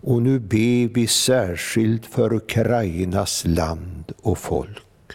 Och 0.00 0.22
nu 0.22 0.38
ber 0.38 0.94
vi 0.94 1.06
särskilt 1.06 2.06
för 2.06 2.32
Ukrainas 2.32 3.44
land 3.46 4.12
och 4.22 4.38
folk. 4.38 5.12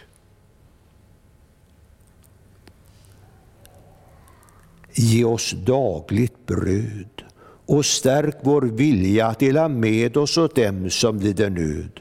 Ge 4.92 5.24
oss 5.24 5.50
dagligt 5.50 6.46
bröd 6.46 7.13
och 7.66 7.86
stärk 7.86 8.36
vår 8.42 8.62
vilja 8.62 9.26
att 9.26 9.38
dela 9.38 9.68
med 9.68 10.16
oss 10.16 10.38
åt 10.38 10.56
dem 10.56 10.90
som 10.90 11.18
lider 11.18 11.50
nöd. 11.50 12.00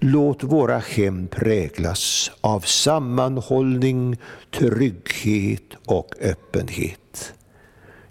Låt 0.00 0.42
våra 0.42 0.78
hem 0.78 1.28
präglas 1.28 2.30
av 2.40 2.60
sammanhållning, 2.60 4.16
trygghet 4.50 5.74
och 5.86 6.14
öppenhet. 6.20 7.34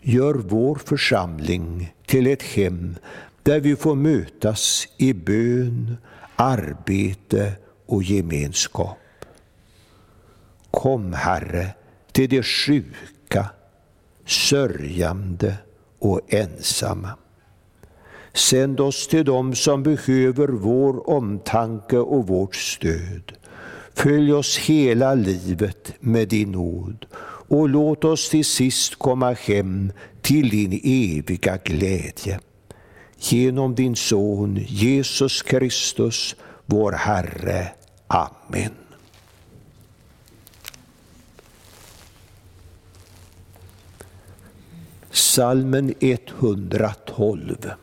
Gör 0.02 0.34
vår 0.34 0.76
församling 0.76 1.94
till 2.06 2.28
ett 2.28 2.44
hem 2.44 2.96
där 3.44 3.60
vi 3.60 3.76
får 3.76 3.96
mötas 3.96 4.88
i 4.98 5.14
bön, 5.14 5.98
arbete 6.36 7.54
och 7.86 8.04
gemenskap. 8.04 8.98
Kom, 10.72 11.14
Herre, 11.14 11.68
till 12.12 12.30
de 12.30 12.44
sjuka, 12.44 13.50
sörjande 14.26 15.58
och 16.00 16.34
ensamma. 16.34 17.10
Sänd 18.34 18.80
oss 18.80 19.08
till 19.08 19.26
dem 19.26 19.56
som 19.56 19.84
behöver 19.84 20.48
vår 20.48 21.10
omtanke 21.10 21.98
och 21.98 22.28
vårt 22.28 22.56
stöd. 22.56 23.32
Följ 23.94 24.34
oss 24.34 24.58
hela 24.58 25.14
livet 25.14 25.94
med 26.00 26.28
din 26.28 26.52
nåd 26.52 27.06
och 27.50 27.70
låt 27.70 28.04
oss 28.04 28.30
till 28.30 28.46
sist 28.46 28.96
komma 28.96 29.34
hem 29.34 29.92
till 30.22 30.50
din 30.50 30.82
eviga 30.84 31.58
glädje. 31.58 32.40
Genom 33.20 33.76
din 33.76 33.96
Son 33.96 34.60
Jesus 34.68 35.42
Kristus, 35.42 36.36
vår 36.66 36.92
Herre. 36.92 37.68
Amen. 38.08 38.87
Salmen 45.18 45.94
112. 46.00 47.76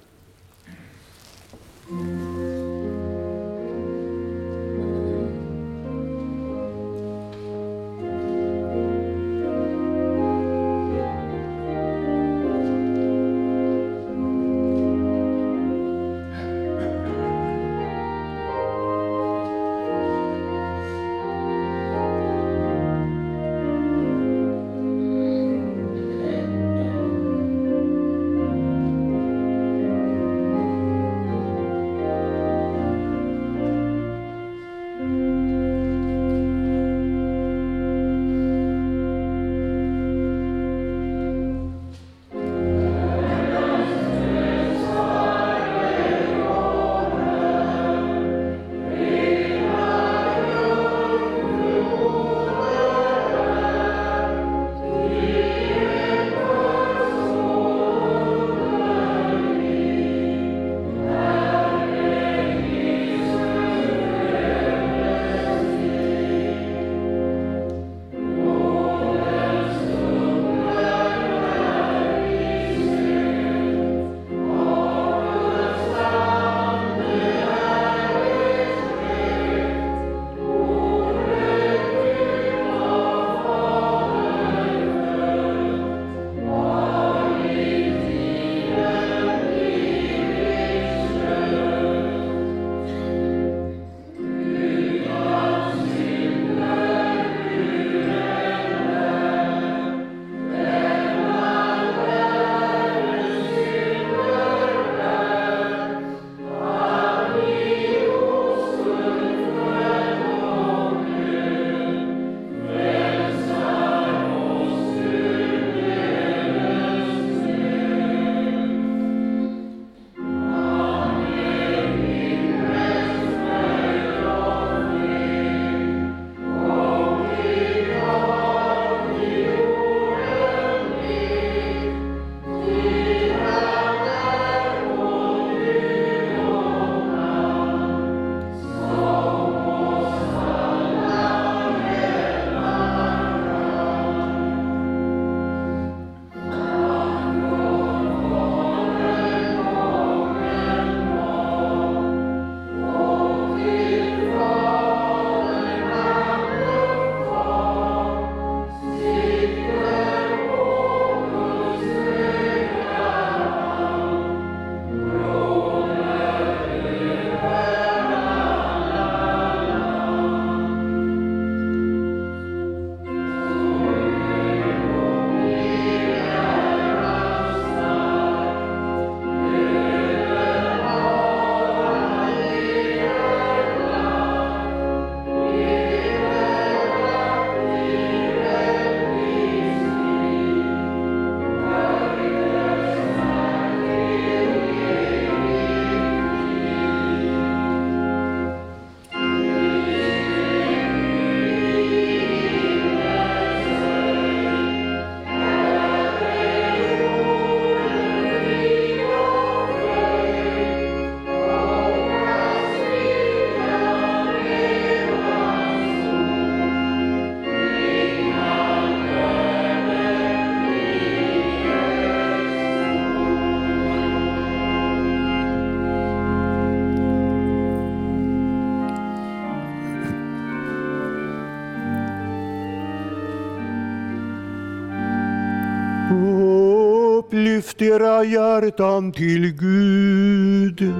Lyft 237.35 237.83
era 237.83 238.25
hjärtan 238.25 239.13
till 239.13 239.53
Gud. 239.53 240.95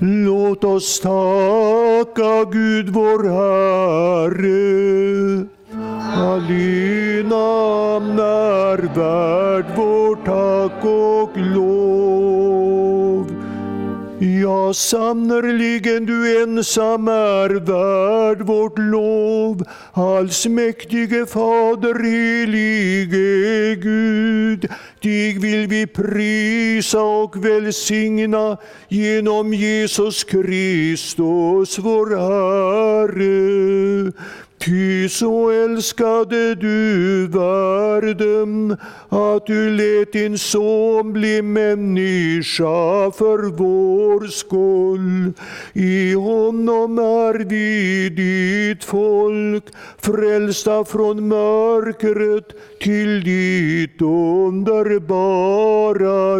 Låt 0.00 0.64
oss 0.64 1.00
tacka 1.00 2.44
Gud 2.52 2.88
vår 2.88 3.24
Herre. 3.28 4.62
Allena 6.16 7.36
är 8.22 8.78
värd 8.94 9.66
vår 9.76 10.16
tack 10.24 10.84
och 10.84 11.36
lov. 11.36 11.81
Ja, 14.24 14.74
sannerligen 14.74 16.06
du 16.06 16.42
ensam 16.42 17.08
är 17.08 17.48
värd 17.48 18.42
vårt 18.42 18.78
lov. 18.78 19.64
Allsmäktige 19.92 21.26
Fader, 21.26 21.94
helige 22.04 23.74
Gud. 23.74 24.70
Dig 25.00 25.38
vill 25.38 25.66
vi 25.66 25.86
prisa 25.86 27.02
och 27.02 27.44
välsigna 27.44 28.58
genom 28.88 29.54
Jesus 29.54 30.24
Kristus, 30.24 31.78
vår 31.78 32.16
Herre. 32.16 34.12
Ty 34.64 35.08
så 35.08 35.50
älskade 35.50 36.54
du 36.54 37.26
världen 37.26 38.76
att 39.08 39.46
du 39.46 39.70
lät 39.70 40.12
din 40.12 40.38
son 40.38 41.12
bli 41.12 41.42
människa 41.42 43.10
för 43.10 43.50
vår 43.50 44.26
skull. 44.26 45.32
I 45.72 46.14
honom 46.14 46.98
är 46.98 47.44
vi 47.44 48.08
ditt 48.08 48.84
folk, 48.84 49.64
frälsta 49.98 50.84
från 50.84 51.28
mörkret 51.28 52.48
till 52.80 53.24
ditt 53.24 54.02
underbara 54.02 55.20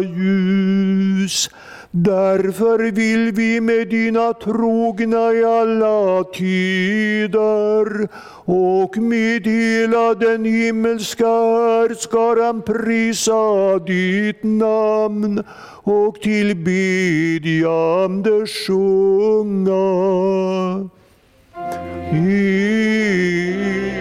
ljus. 0.01 1.49
Därför 1.95 2.91
vill 2.91 3.31
vi 3.31 3.61
med 3.61 3.87
dina 3.87 4.33
trogna 4.33 5.33
i 5.33 5.43
alla 5.43 6.23
tider 6.23 8.07
och 8.45 8.97
med 8.97 9.47
hela 9.47 10.13
den 10.13 10.45
himmelska 10.45 11.25
härskaran 11.25 12.61
prisa 12.61 13.79
ditt 13.79 14.43
namn 14.43 15.43
och 15.83 16.21
tillbedjande 16.21 18.47
sjunga. 18.47 19.83
I 22.13 23.92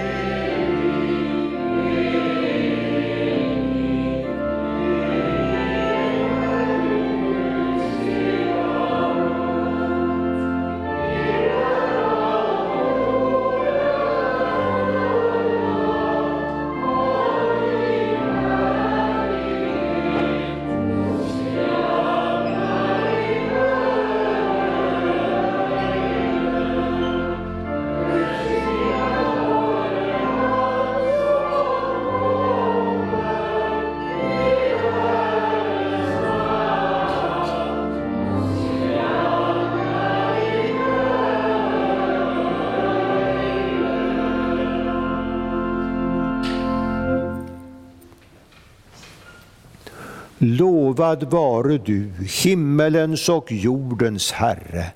Lovad 50.92 51.22
vare 51.30 51.78
du, 51.78 52.10
himmelens 52.44 53.28
och 53.28 53.52
jordens 53.52 54.32
Herre, 54.32 54.86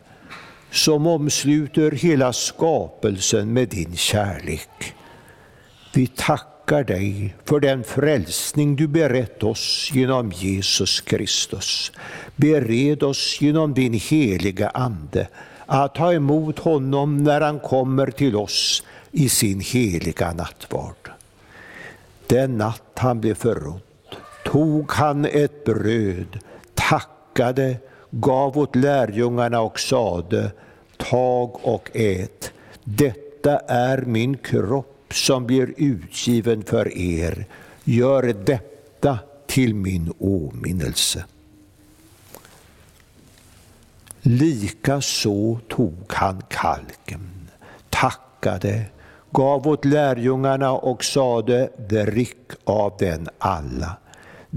som 0.71 1.07
omsluter 1.07 1.91
hela 1.91 2.33
skapelsen 2.33 3.53
med 3.53 3.69
din 3.69 3.97
kärlek. 3.97 4.95
Vi 5.95 6.07
tackar 6.07 6.85
dig 6.85 7.35
för 7.45 7.61
den 7.61 7.85
frälsning 7.85 8.77
du 8.77 8.87
berett 8.87 9.43
oss 9.43 9.91
genom 9.93 10.33
Jesus 10.33 11.01
Kristus. 11.01 11.93
Bered 12.37 13.03
oss 13.03 13.39
genom 13.41 13.75
din 13.75 13.93
heliga 13.93 14.69
Ande 14.69 15.29
att 15.67 15.95
ta 15.95 16.13
emot 16.13 16.59
honom 16.59 17.25
när 17.25 17.41
han 17.41 17.61
kommer 17.61 18.11
till 18.11 18.37
oss 18.37 18.83
i 19.13 19.29
sin 19.29 19.61
heliga 19.61 20.33
nattvard. 20.33 21.11
Den 22.27 22.59
natt 22.59 22.93
han 22.95 23.21
blev 23.21 23.35
förrådd 23.35 23.86
tog 24.47 24.93
han 24.93 25.25
ett 25.25 25.65
bröd, 25.65 26.39
tackade, 26.75 27.77
gav 28.11 28.59
åt 28.59 28.77
lärjungarna 28.77 29.61
och 29.61 29.81
sade, 29.81 30.53
tag 30.97 31.59
och 31.63 31.91
ät. 31.95 32.53
Detta 32.85 33.59
är 33.59 34.03
min 34.03 34.37
kropp 34.37 35.13
som 35.15 35.47
blir 35.47 35.75
utgiven 35.77 36.63
för 36.63 36.99
er. 36.99 37.47
Gör 37.85 38.23
detta 38.45 39.19
till 39.47 39.75
min 39.75 40.13
åminnelse. 40.19 41.25
Lika 44.21 45.01
så 45.01 45.59
tog 45.69 46.05
han 46.09 46.43
kalken, 46.49 47.49
tackade, 47.91 48.85
gav 49.31 49.69
åt 49.69 49.85
lärjungarna 49.85 50.73
och 50.73 51.05
sade, 51.05 51.71
drick 51.89 52.51
av 52.65 52.93
den 52.99 53.29
alla. 53.39 53.97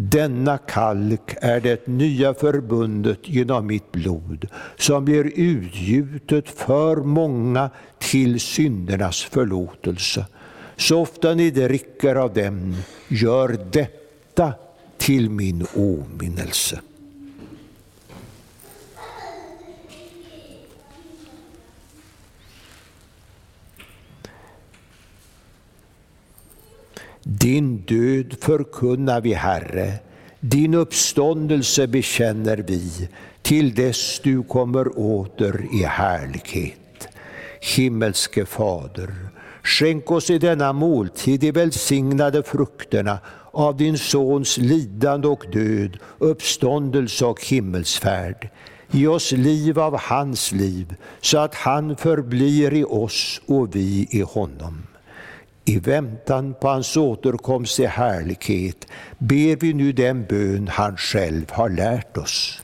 Denna 0.02 0.58
kalk 0.58 1.36
är 1.41 1.60
det 1.60 1.88
nya 1.88 2.34
förbundet 2.34 3.20
genom 3.24 3.68
mitt 3.68 3.91
blod, 3.91 4.47
som 4.78 5.06
blir 5.06 5.32
utgjutet 5.36 6.50
för 6.50 6.95
många 6.95 7.70
till 7.97 8.39
syndernas 8.39 9.24
förlåtelse. 9.24 10.26
Så 10.78 11.02
ofta 11.02 11.34
ni 11.34 11.52
dricker 11.52 12.16
av 12.16 12.34
dem, 12.34 12.76
gör 13.08 13.60
detta 13.72 14.54
till 14.97 15.30
min 15.30 15.66
åminnelse. 15.76 16.82
Din 27.32 27.77
död 27.77 28.36
förkunnar 28.41 29.21
vi, 29.21 29.34
Herre, 29.34 29.93
din 30.39 30.73
uppståndelse 30.73 31.88
bekänner 31.88 32.57
vi 32.57 33.09
till 33.41 33.75
dess 33.75 34.19
du 34.23 34.43
kommer 34.43 34.99
åter 34.99 35.67
i 35.73 35.84
härlighet. 35.84 37.07
Himmelske 37.61 38.45
Fader, 38.45 39.13
skänk 39.63 40.11
oss 40.11 40.30
i 40.30 40.38
denna 40.38 40.73
måltid 40.73 41.39
de 41.39 41.51
välsignade 41.51 42.43
frukterna 42.43 43.19
av 43.51 43.77
din 43.77 43.97
Sons 43.97 44.57
lidande 44.57 45.27
och 45.27 45.45
död, 45.51 45.97
uppståndelse 46.17 47.25
och 47.25 47.45
himmelsfärd. 47.45 48.49
Ge 48.91 49.07
oss 49.07 49.32
liv 49.32 49.80
av 49.80 49.99
hans 49.99 50.51
liv, 50.51 50.95
så 51.21 51.38
att 51.38 51.55
han 51.55 51.95
förblir 51.95 52.73
i 52.73 52.84
oss 52.84 53.41
och 53.45 53.75
vi 53.75 54.07
i 54.11 54.21
honom. 54.21 54.88
I 55.70 55.80
väntan 55.80 56.53
på 56.61 56.67
hans 56.67 56.97
återkomst 56.97 57.80
i 57.80 57.86
härlighet 57.86 58.88
ber 59.17 59.55
vi 59.55 59.74
nu 59.74 59.91
den 59.91 60.26
bön 60.30 60.67
han 60.67 60.97
själv 60.97 61.45
har 61.51 61.70
lärt 61.70 62.17
oss. 62.17 62.61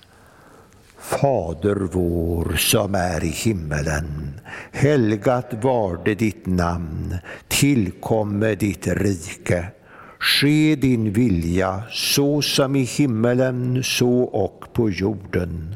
Fader 1.00 1.76
vår 1.76 2.56
som 2.58 2.96
är 2.96 3.24
i 3.24 3.28
himmelen. 3.28 4.40
Helgat 4.72 5.54
varde 5.64 6.16
ditt 6.16 6.46
namn. 6.46 7.16
Tillkomme 7.48 8.56
ditt 8.56 8.88
rike. 8.88 9.66
Ske 10.20 10.76
din 10.76 11.14
vilja 11.14 11.84
så 11.92 12.42
som 12.42 12.76
i 12.76 12.84
himmelen 12.84 13.84
så 13.84 14.22
och 14.22 14.66
på 14.74 14.90
jorden. 14.90 15.76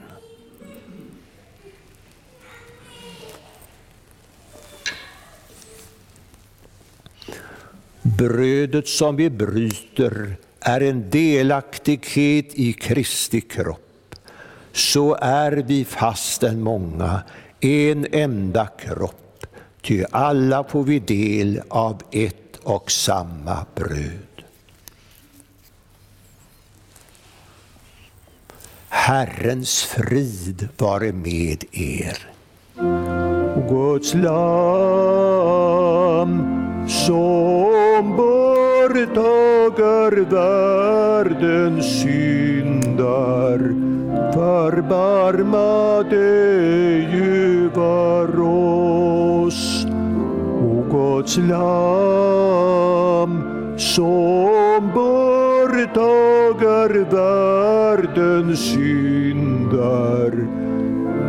Brödet 8.01 8.87
som 8.87 9.15
vi 9.15 9.29
bryter 9.29 10.35
är 10.59 10.81
en 10.81 11.09
delaktighet 11.09 12.45
i 12.53 12.73
Kristi 12.73 13.41
kropp. 13.41 14.15
Så 14.71 15.15
är 15.21 15.51
vi 15.51 15.85
fastän 15.85 16.61
många 16.61 17.23
en 17.59 18.07
enda 18.11 18.67
kropp, 18.67 19.45
ty 19.81 20.03
alla 20.11 20.63
får 20.63 20.83
vi 20.83 20.99
del 20.99 21.61
av 21.69 22.01
ett 22.11 22.57
och 22.63 22.91
samma 22.91 23.65
bröd. 23.75 24.43
Herrens 28.89 29.83
frid 29.83 30.67
vare 30.77 31.11
med 31.11 31.63
er. 31.71 32.17
Guds 33.69 34.13
lam 34.13 35.51
som 36.91 38.15
borttager 38.17 40.11
världens 40.31 41.85
syndar 42.01 43.59
förbarma 44.33 46.03
dig 46.09 47.05
över 47.63 48.39
oss. 48.39 49.85
O 50.61 50.83
Guds 50.91 51.37
lam 51.37 52.51
som 53.77 54.91
borttager 54.93 56.91
världens 57.11 58.59
syndar 58.59 60.31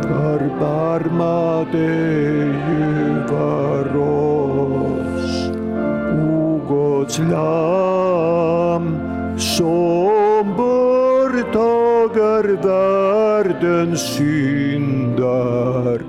förbarma 0.01 1.65
dig 1.71 2.49
över 3.31 3.97
oss. 3.97 4.52
Guds 7.03 7.19
lam 7.19 8.85
som 9.37 10.55
borttager 10.57 12.43
världens 12.63 14.01
syndar 14.15 15.99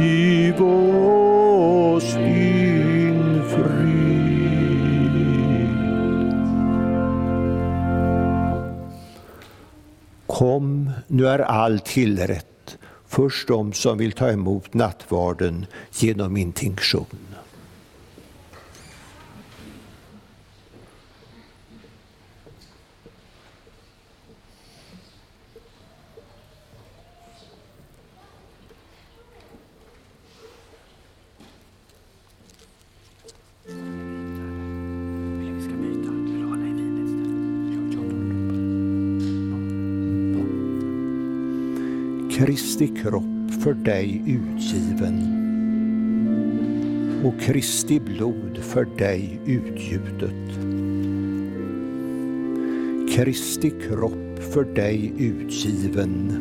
giv 0.00 0.62
oss 0.62 2.14
din 2.14 3.42
frid. 3.48 5.16
Kom, 10.26 10.90
nu 11.06 11.28
är 11.28 11.38
allt 11.38 11.84
tillrätt. 11.84 12.76
Först 13.06 13.48
de 13.48 13.72
som 13.72 13.98
vill 13.98 14.12
ta 14.12 14.30
emot 14.30 14.74
nattvarden 14.74 15.66
genom 15.90 16.36
intinktion. 16.36 17.29
Kristi 42.40 42.86
kropp 42.88 43.50
för 43.62 43.74
dig 43.74 44.22
utgiven 44.26 45.18
och 47.24 47.40
Kristi 47.40 48.00
blod 48.00 48.58
för 48.62 48.84
dig 48.84 49.40
utgjutet. 49.46 50.48
Kristi 53.16 53.70
kropp 53.70 54.38
för 54.54 54.64
dig 54.64 55.12
utgiven 55.18 56.32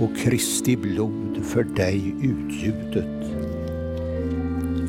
och 0.00 0.16
Kristi 0.16 0.76
blod 0.76 1.44
för 1.44 1.62
dig 1.62 2.14
utgjutet. 2.22 3.20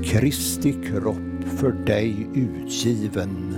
Kristi 0.03 0.73
kropp 0.73 1.43
för 1.57 1.71
dig 1.71 2.27
utgiven 2.33 3.50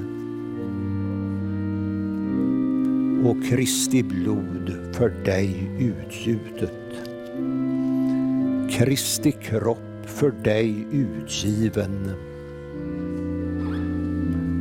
och 3.25 3.45
Kristi 3.49 4.03
blod 4.03 4.75
för 4.91 5.09
dig 5.25 5.69
utgjutet. 5.79 6.71
Kristi 8.71 9.31
kropp 9.31 10.05
för 10.05 10.31
dig 10.31 10.87
utgiven 10.91 12.11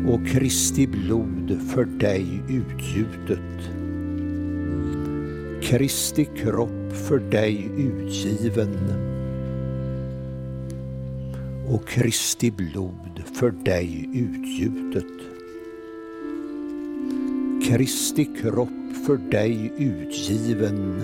och 0.09 0.27
Kristi 0.27 0.87
blod 0.87 1.61
för 1.75 1.85
dig 1.85 2.43
utgjutet. 2.49 3.73
Kristi 5.63 6.25
kropp 6.25 6.93
för 6.93 7.19
dig 7.19 7.71
utgiven 7.77 8.77
och 11.69 11.89
Kristi 11.89 12.51
blod 12.51 13.23
för 13.35 13.51
dig 13.51 14.09
utgjutet. 14.15 15.42
Kristi 17.65 18.25
kropp 18.25 18.97
för 19.07 19.17
dig 19.17 19.73
utgiven 19.79 21.03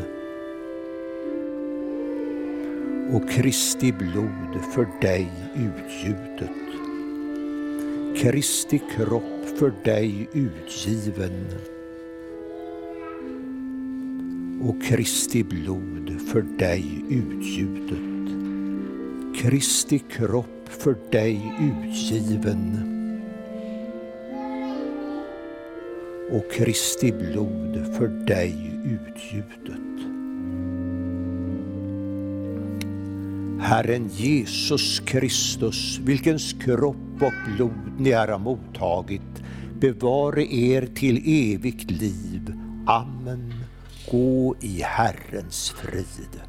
och 3.12 3.30
Kristi 3.30 3.92
blod 3.92 4.64
för 4.74 4.88
dig 5.00 5.32
utgjutet. 5.54 6.56
Kristi 8.16 8.80
kropp 8.96 9.58
för 9.58 9.72
dig 9.84 10.28
utgiven 10.32 11.46
och 14.62 14.82
Kristi 14.82 15.44
blod 15.44 16.20
för 16.32 16.42
dig 16.42 17.04
utgjutet. 17.08 18.28
Kristi 19.42 19.98
kropp 19.98 20.68
för 20.68 20.96
dig 21.10 21.52
utgiven 21.60 22.97
och 26.30 26.52
Kristi 26.52 27.12
blod 27.12 27.96
för 27.96 28.08
dig 28.08 28.54
utgjutet. 28.84 29.78
Herren 33.60 34.08
Jesus 34.12 35.00
Kristus, 35.00 35.98
vilkens 35.98 36.52
kropp 36.52 37.22
och 37.22 37.54
blod 37.56 37.92
ni 37.98 38.12
har 38.12 38.38
mottagit, 38.38 39.42
bevare 39.80 40.54
er 40.54 40.88
till 40.94 41.22
evigt 41.26 41.90
liv. 41.90 42.52
Amen. 42.86 43.54
Gå 44.10 44.56
i 44.60 44.82
Herrens 44.82 45.70
frid. 45.70 46.47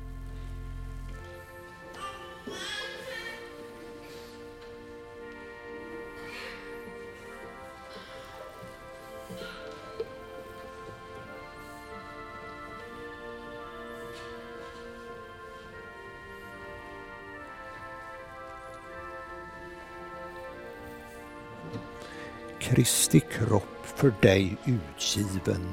Kristi 22.79 23.19
kropp 23.19 23.85
för 23.95 24.13
dig 24.21 24.57
utgiven 24.65 25.67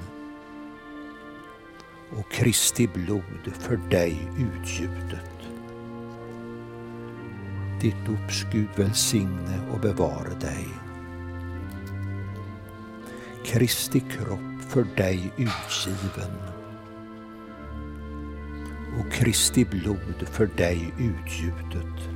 och 2.16 2.30
Kristi 2.32 2.88
blod 2.88 3.52
för 3.58 3.76
dig 3.76 4.28
utgjutet. 4.38 5.30
Ditt 7.80 8.06
dops 8.06 8.44
Gud 8.52 8.68
välsigne 8.76 9.70
och 9.72 9.80
bevara 9.80 10.34
dig. 10.40 10.68
Kristi 13.44 14.00
kropp 14.00 14.62
för 14.68 14.86
dig 14.96 15.32
utgiven 15.36 16.36
och 18.98 19.12
Kristi 19.12 19.64
blod 19.64 20.28
för 20.30 20.46
dig 20.46 20.94
utgjutet. 20.98 22.15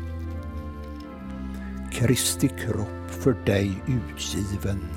Kristi 2.01 2.49
kropp 2.49 3.11
för 3.11 3.33
dig 3.47 3.83
utgiven 3.87 4.89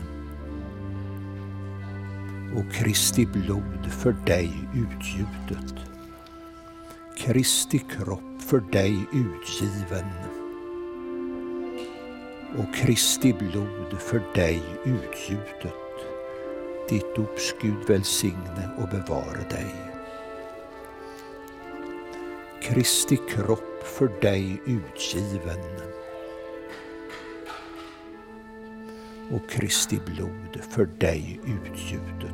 och 2.55 2.73
Kristi 2.73 3.25
blod 3.25 3.91
för 3.91 4.15
dig 4.25 4.51
utgjutet. 4.73 5.75
Kristi 7.17 7.79
kropp 7.79 8.41
för 8.41 8.59
dig 8.59 9.05
utgiven 9.13 10.09
och 12.57 12.75
Kristi 12.75 13.33
blod 13.33 13.99
för 13.99 14.21
dig 14.35 14.63
utgjutet. 14.85 15.73
Ditt 16.89 17.15
dops 17.15 17.53
Gud 17.61 17.87
välsigne 17.87 18.69
och 18.77 18.89
bevare 18.89 19.49
dig. 19.49 19.75
Kristi 22.61 23.17
kropp 23.29 23.83
för 23.83 24.21
dig 24.21 24.61
utgiven 24.65 25.92
och 29.33 29.49
Kristi 29.49 29.99
blod 30.05 30.63
för 30.69 30.85
dig 30.85 31.39
utgjutet. 31.45 32.33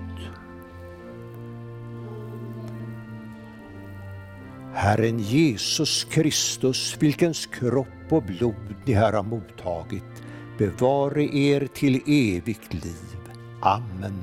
Herren 4.74 5.20
Jesus 5.20 6.04
Kristus, 6.04 6.98
vilkens 7.00 7.46
kropp 7.46 7.88
och 8.10 8.24
blod 8.24 8.76
ni 8.86 8.94
här 8.94 9.14
har 9.14 9.24
mottagit, 9.24 10.24
bevare 10.58 11.24
er 11.24 11.68
till 11.74 12.02
evigt 12.06 12.74
liv. 12.74 13.18
Amen. 13.62 14.22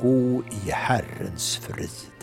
Gå 0.00 0.42
i 0.66 0.70
Herrens 0.70 1.56
frid. 1.56 2.13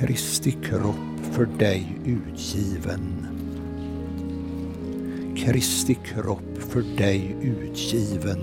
Kristi 0.00 0.50
kropp 0.50 1.20
för 1.32 1.46
dig 1.46 1.98
utgiven. 2.04 3.26
Kristi 5.36 5.94
kropp 5.94 6.58
för 6.58 6.82
dig 6.96 7.36
utgiven. 7.42 8.38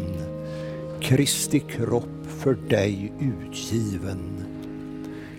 Kristi 1.02 1.60
kropp 1.60 2.28
för 2.28 2.58
dig 2.70 3.14
utgiven. 3.20 4.46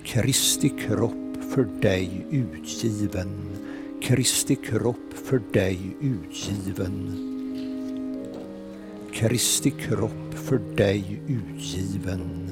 Kristi 0.05 0.69
kropp 0.69 1.37
för 1.55 1.81
dig 1.81 2.27
utgiven. 2.31 3.29
Kristi 4.03 4.55
kropp 4.55 5.15
för 5.15 5.41
dig 5.53 5.97
utgiven. 6.01 7.13
Kristi 9.13 9.71
kropp 9.71 10.35
för 10.35 10.59
dig 10.77 11.21
utgiven. 11.27 12.48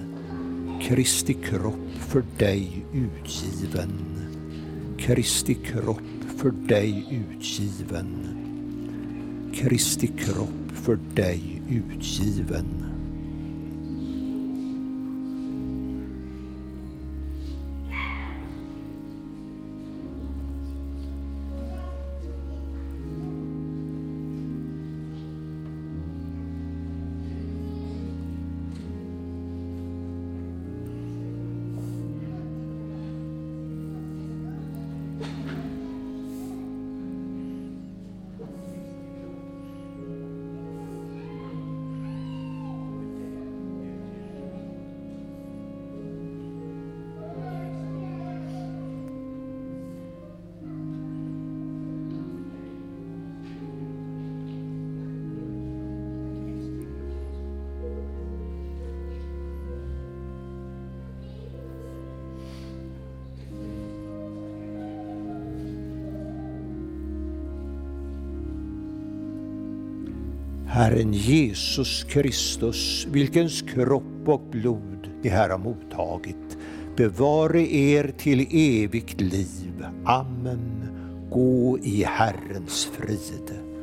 Kristi 0.87 1.35
kropp 1.35 1.99
för 1.99 2.25
dig 2.39 2.85
utgiven. 2.93 3.91
Kristi 4.99 5.55
kropp 5.55 6.01
för 6.37 6.51
dig 6.51 7.07
utgiven. 7.11 8.29
Kristi 9.55 10.07
kropp 10.07 10.73
för 10.73 10.99
dig 11.15 11.63
utgiven. 11.69 12.86
Jesus 71.17 72.05
Kristus, 72.05 73.07
vilkens 73.11 73.63
kropp 73.63 74.29
och 74.29 74.43
blod 74.51 75.09
ni 75.23 75.29
här 75.29 75.49
har 75.51 75.59
mottagit, 75.59 76.59
bevare 76.97 77.75
er 77.75 78.15
till 78.19 78.47
evigt 78.51 79.21
liv. 79.21 79.87
Amen. 80.05 80.89
Gå 81.31 81.79
i 81.79 82.05
Herrens 82.05 82.89
frid. 82.93 83.76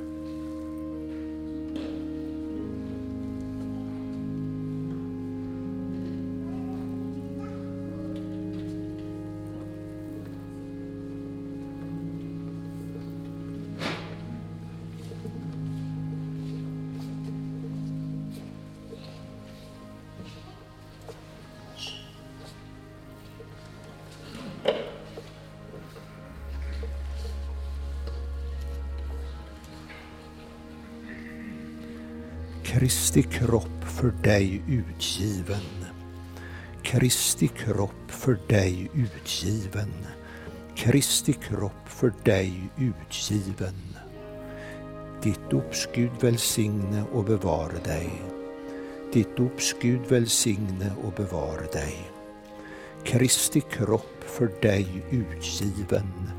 Kristi 32.73 33.23
kropp 33.23 33.83
för 33.83 34.13
dig 34.23 34.61
utgiven. 34.67 35.85
Kristi 36.83 37.47
kropp 37.47 38.11
för 38.11 38.37
dig 38.47 38.91
utgiven. 38.93 39.93
Kristi 40.75 41.33
kropp 41.33 41.89
för 41.89 42.13
dig 42.23 42.69
utgiven. 42.77 43.75
Ditt 45.23 45.49
dops 45.49 45.87
Gud 45.95 46.11
välsigne 46.21 47.03
och 47.13 47.23
bevare 47.23 47.79
dig. 47.83 48.21
Ditt 49.13 49.37
dops 49.37 49.75
Gud 49.81 50.01
välsigne 50.09 50.91
och 51.03 51.13
bevare 51.13 51.65
dig. 51.73 52.11
Kristi 53.05 53.61
kropp 53.61 54.23
för 54.25 54.51
dig 54.61 55.03
utgiven. 55.11 56.31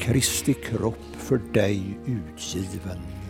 Kristi 0.00 0.54
kropp 0.54 1.16
för 1.18 1.40
dig 1.52 1.98
utgiven. 2.06 3.25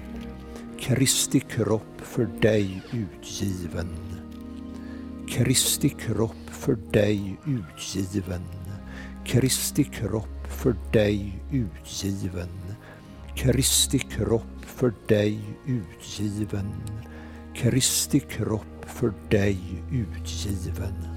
Kristi 0.86 1.40
kropp 1.40 2.00
för 2.02 2.26
dig 2.40 2.82
utgiven. 2.92 3.88
Kristi 5.28 5.88
kropp 5.88 6.50
för 6.50 6.78
dig 6.92 7.38
utgiven. 7.46 8.44
Kristi 9.24 9.84
kropp 9.84 10.46
för 10.48 10.76
dig 10.92 11.42
utgiven. 11.52 12.48
Kristi 13.36 13.98
kropp 13.98 14.64
för 14.64 14.92
dig 15.08 15.40
utgiven. 15.66 16.72
Kristi 17.54 18.20
kropp 18.20 18.84
för 18.86 19.12
dig 19.30 19.58
utgiven. 19.92 21.15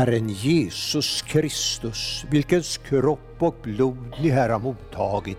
Herren 0.00 0.28
Jesus 0.28 1.22
Kristus, 1.22 2.24
vilkens 2.30 2.78
kropp 2.78 3.36
och 3.38 3.54
blod 3.62 4.14
ni 4.22 4.28
här 4.28 4.48
har 4.48 4.58
mottagit, 4.58 5.38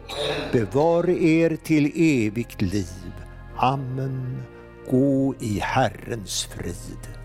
bevare 0.51 1.23
er 1.23 1.55
till 1.55 1.91
evigt 1.95 2.61
liv. 2.61 3.11
Amen. 3.57 4.43
Gå 4.89 5.35
i 5.39 5.59
Herrens 5.59 6.45
frid. 6.45 7.20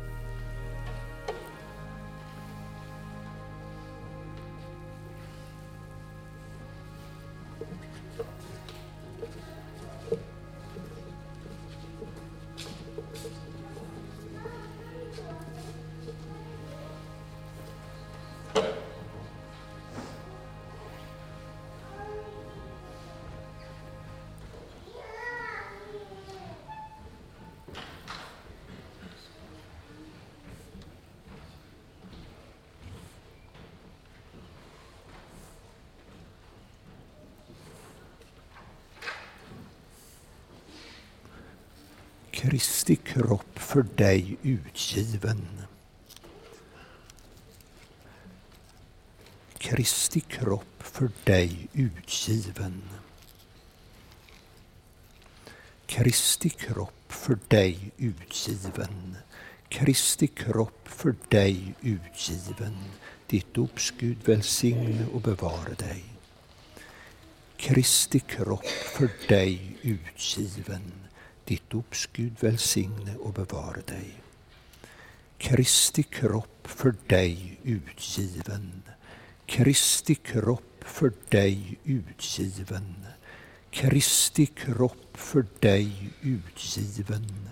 För 43.76 43.86
dig 43.96 44.36
utgiven. 44.42 45.46
Kristi 49.58 50.20
kropp 50.20 50.82
för 50.82 51.10
dig 51.24 51.68
utgiven. 51.72 52.82
Kristi 55.86 56.48
kropp 56.48 57.12
för 57.12 57.38
dig 57.48 57.90
utgiven. 57.96 59.16
Kristi 59.68 60.26
kropp 60.26 60.88
för 60.88 61.14
dig 61.28 61.74
utgiven. 61.80 62.76
Ditt 63.26 63.54
dops 63.54 63.92
Gud 63.98 64.18
välsigne 64.24 65.06
och 65.12 65.20
bevara 65.20 65.74
dig. 65.78 66.04
Kristi 67.56 68.20
kropp 68.20 68.66
för 68.66 69.10
dig 69.28 69.76
utgiven 69.82 71.05
ditt 71.46 71.70
dops 71.70 72.08
Gud 72.12 72.36
välsigne 72.40 73.16
och 73.16 73.32
bevara 73.32 73.80
dig. 73.86 74.12
Kristi 75.38 76.02
kropp 76.02 76.68
för 76.68 76.94
dig 77.06 77.58
utgiven. 77.62 78.82
Kristi 79.46 80.14
kropp 80.14 80.84
för 80.84 81.12
dig 81.28 81.78
utgiven. 81.84 82.94
Kristi 83.70 84.46
kropp 84.46 85.16
för 85.16 85.46
dig 85.60 86.10
utgiven. 86.20 87.48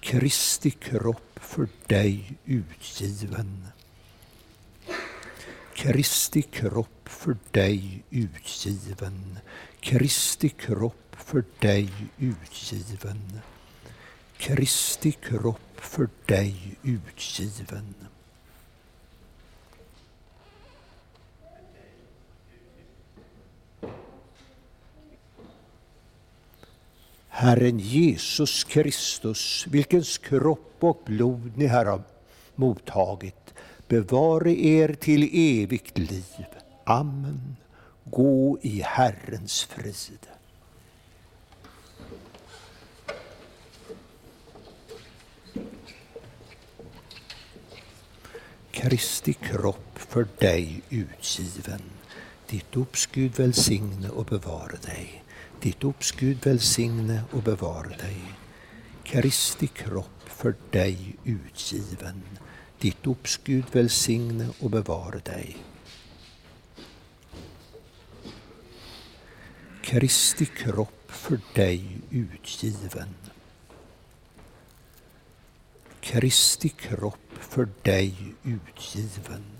Kristi 0.00 0.70
kropp 0.70 1.40
för 1.40 1.68
dig 1.86 2.38
utgiven. 2.44 3.66
Kristi 5.74 6.42
kropp 6.42 7.08
för 7.08 7.36
dig 7.50 8.04
utgiven. 8.10 9.38
Kristi 9.80 10.48
kropp 10.48 11.07
för 11.18 11.44
dig 11.58 11.90
utgiven. 12.18 13.40
Kristi 14.36 15.12
kropp 15.12 15.80
för 15.80 16.08
dig 16.26 16.76
utgiven. 16.82 17.94
Herren 27.28 27.78
Jesus 27.78 28.64
Kristus, 28.64 29.66
vilkens 29.66 30.18
kropp 30.18 30.76
och 30.80 31.02
blod 31.06 31.52
ni 31.56 31.66
här 31.66 31.84
har 31.84 32.02
mottagit, 32.54 33.54
bevare 33.88 34.60
er 34.60 34.94
till 34.94 35.30
evigt 35.32 35.98
liv. 35.98 36.46
Amen. 36.84 37.56
Gå 38.04 38.58
i 38.62 38.80
Herrens 38.80 39.64
frid. 39.64 40.37
Kristi 48.70 49.32
kropp 49.32 49.98
för 49.98 50.26
dig 50.38 50.82
utgiven. 50.90 51.82
Ditt 52.46 52.72
dops 52.72 53.06
Gud 53.06 53.36
välsigne 53.36 54.08
och 54.08 54.24
bevara 54.24 54.76
dig. 54.76 55.24
Ditt 55.60 55.80
dops 55.80 56.12
Gud 56.12 56.38
välsigne 56.44 57.22
och 57.32 57.42
bevara 57.42 57.88
dig. 57.88 58.22
Kristi 59.04 59.66
kropp 59.66 60.22
för 60.26 60.54
dig 60.70 61.16
utgiven. 61.24 62.22
Ditt 62.78 63.02
dops 63.02 63.40
Gud 63.44 63.64
välsigne 63.72 64.48
och 64.60 64.70
bevara 64.70 65.18
dig. 65.18 65.56
Kristi 69.82 70.46
kropp 70.46 71.12
för 71.12 71.40
dig 71.54 71.98
utgiven. 72.10 73.14
Kristi 76.00 76.68
kropp 76.68 77.27
för 77.40 77.68
dig 77.82 78.14
utgiven. 78.42 79.57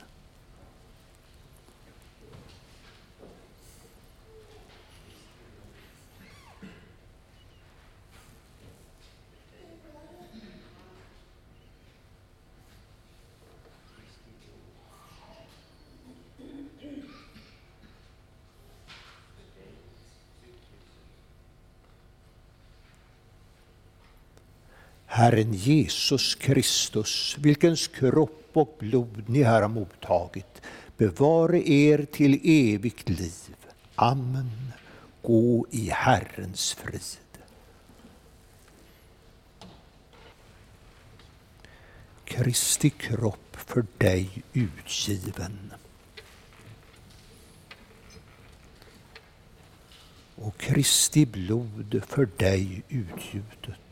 Herren 25.11 25.55
Jesus 25.55 26.35
Kristus, 26.35 27.37
vilkens 27.39 27.89
kropp 27.89 28.51
och 28.53 28.77
blod 28.79 29.25
ni 29.27 29.43
här 29.43 29.63
har 29.63 29.69
mottagit, 29.69 30.63
bevare 30.97 31.71
er 31.71 32.07
till 32.13 32.41
evigt 32.45 33.09
liv. 33.09 33.57
Amen. 33.95 34.73
Gå 35.23 35.67
i 35.71 35.91
Herrens 35.91 36.73
frid. 36.73 37.43
Kristi 42.25 42.91
kropp 42.91 43.57
för 43.57 43.87
dig 43.99 44.43
utgiven. 44.53 45.73
Och 50.35 50.59
Kristi 50.59 51.27
blod 51.27 52.03
för 52.07 52.29
dig 52.37 52.83
utgjutet. 52.89 53.88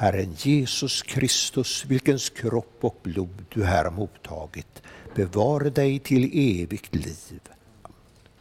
Herren 0.00 0.32
Jesus 0.38 1.02
Kristus, 1.02 1.84
vilkens 1.84 2.30
kropp 2.30 2.76
och 2.80 2.96
blod 3.02 3.44
du 3.48 3.64
här 3.64 3.84
har 3.84 3.90
mottagit, 3.90 4.82
bevare 5.14 5.70
dig 5.70 5.98
till 5.98 6.30
evigt 6.62 6.94
liv. 6.94 7.40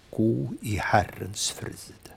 Gå 0.10 0.48
i 0.62 0.76
Herrens 0.76 1.52
frid. 1.52 2.10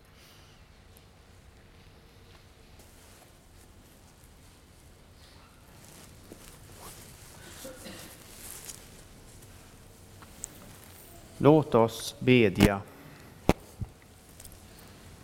Låt 11.39 11.75
oss 11.75 12.15
bedja. 12.19 12.81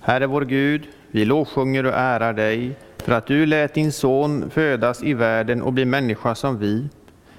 Herre 0.00 0.26
vår 0.26 0.44
Gud, 0.44 0.88
vi 1.10 1.24
lovsjunger 1.24 1.86
och 1.86 1.94
ärar 1.94 2.32
dig 2.32 2.76
för 3.08 3.14
att 3.14 3.26
du 3.26 3.46
lät 3.46 3.74
din 3.74 3.92
son 3.92 4.50
födas 4.50 5.02
i 5.02 5.14
världen 5.14 5.62
och 5.62 5.72
bli 5.72 5.84
människa 5.84 6.34
som 6.34 6.58
vi. 6.58 6.88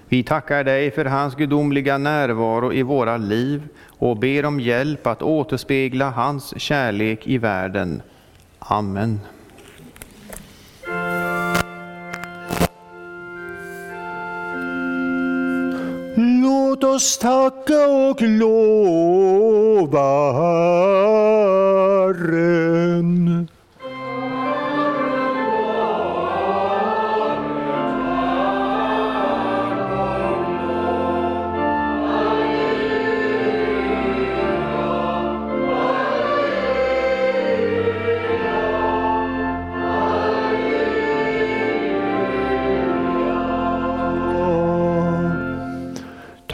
Vi 0.07 0.23
tackar 0.23 0.63
dig 0.63 0.91
för 0.91 1.05
hans 1.05 1.35
gudomliga 1.35 1.97
närvaro 1.97 2.73
i 2.73 2.83
våra 2.83 3.17
liv 3.17 3.67
och 3.87 4.17
ber 4.17 4.45
om 4.45 4.59
hjälp 4.59 5.07
att 5.07 5.21
återspegla 5.21 6.09
hans 6.09 6.61
kärlek 6.61 7.27
i 7.27 7.37
världen. 7.37 8.01
Amen. 8.59 9.19
Låt 16.15 16.83
oss 16.83 17.19
tacka 17.19 17.87
och 17.87 18.21
lova 18.21 19.51
Herren. 20.31 21.59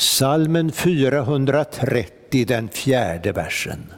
Salmen 0.00 0.72
430, 0.72 2.44
den 2.46 2.68
fjärde 2.68 3.32
versen. 3.32 3.97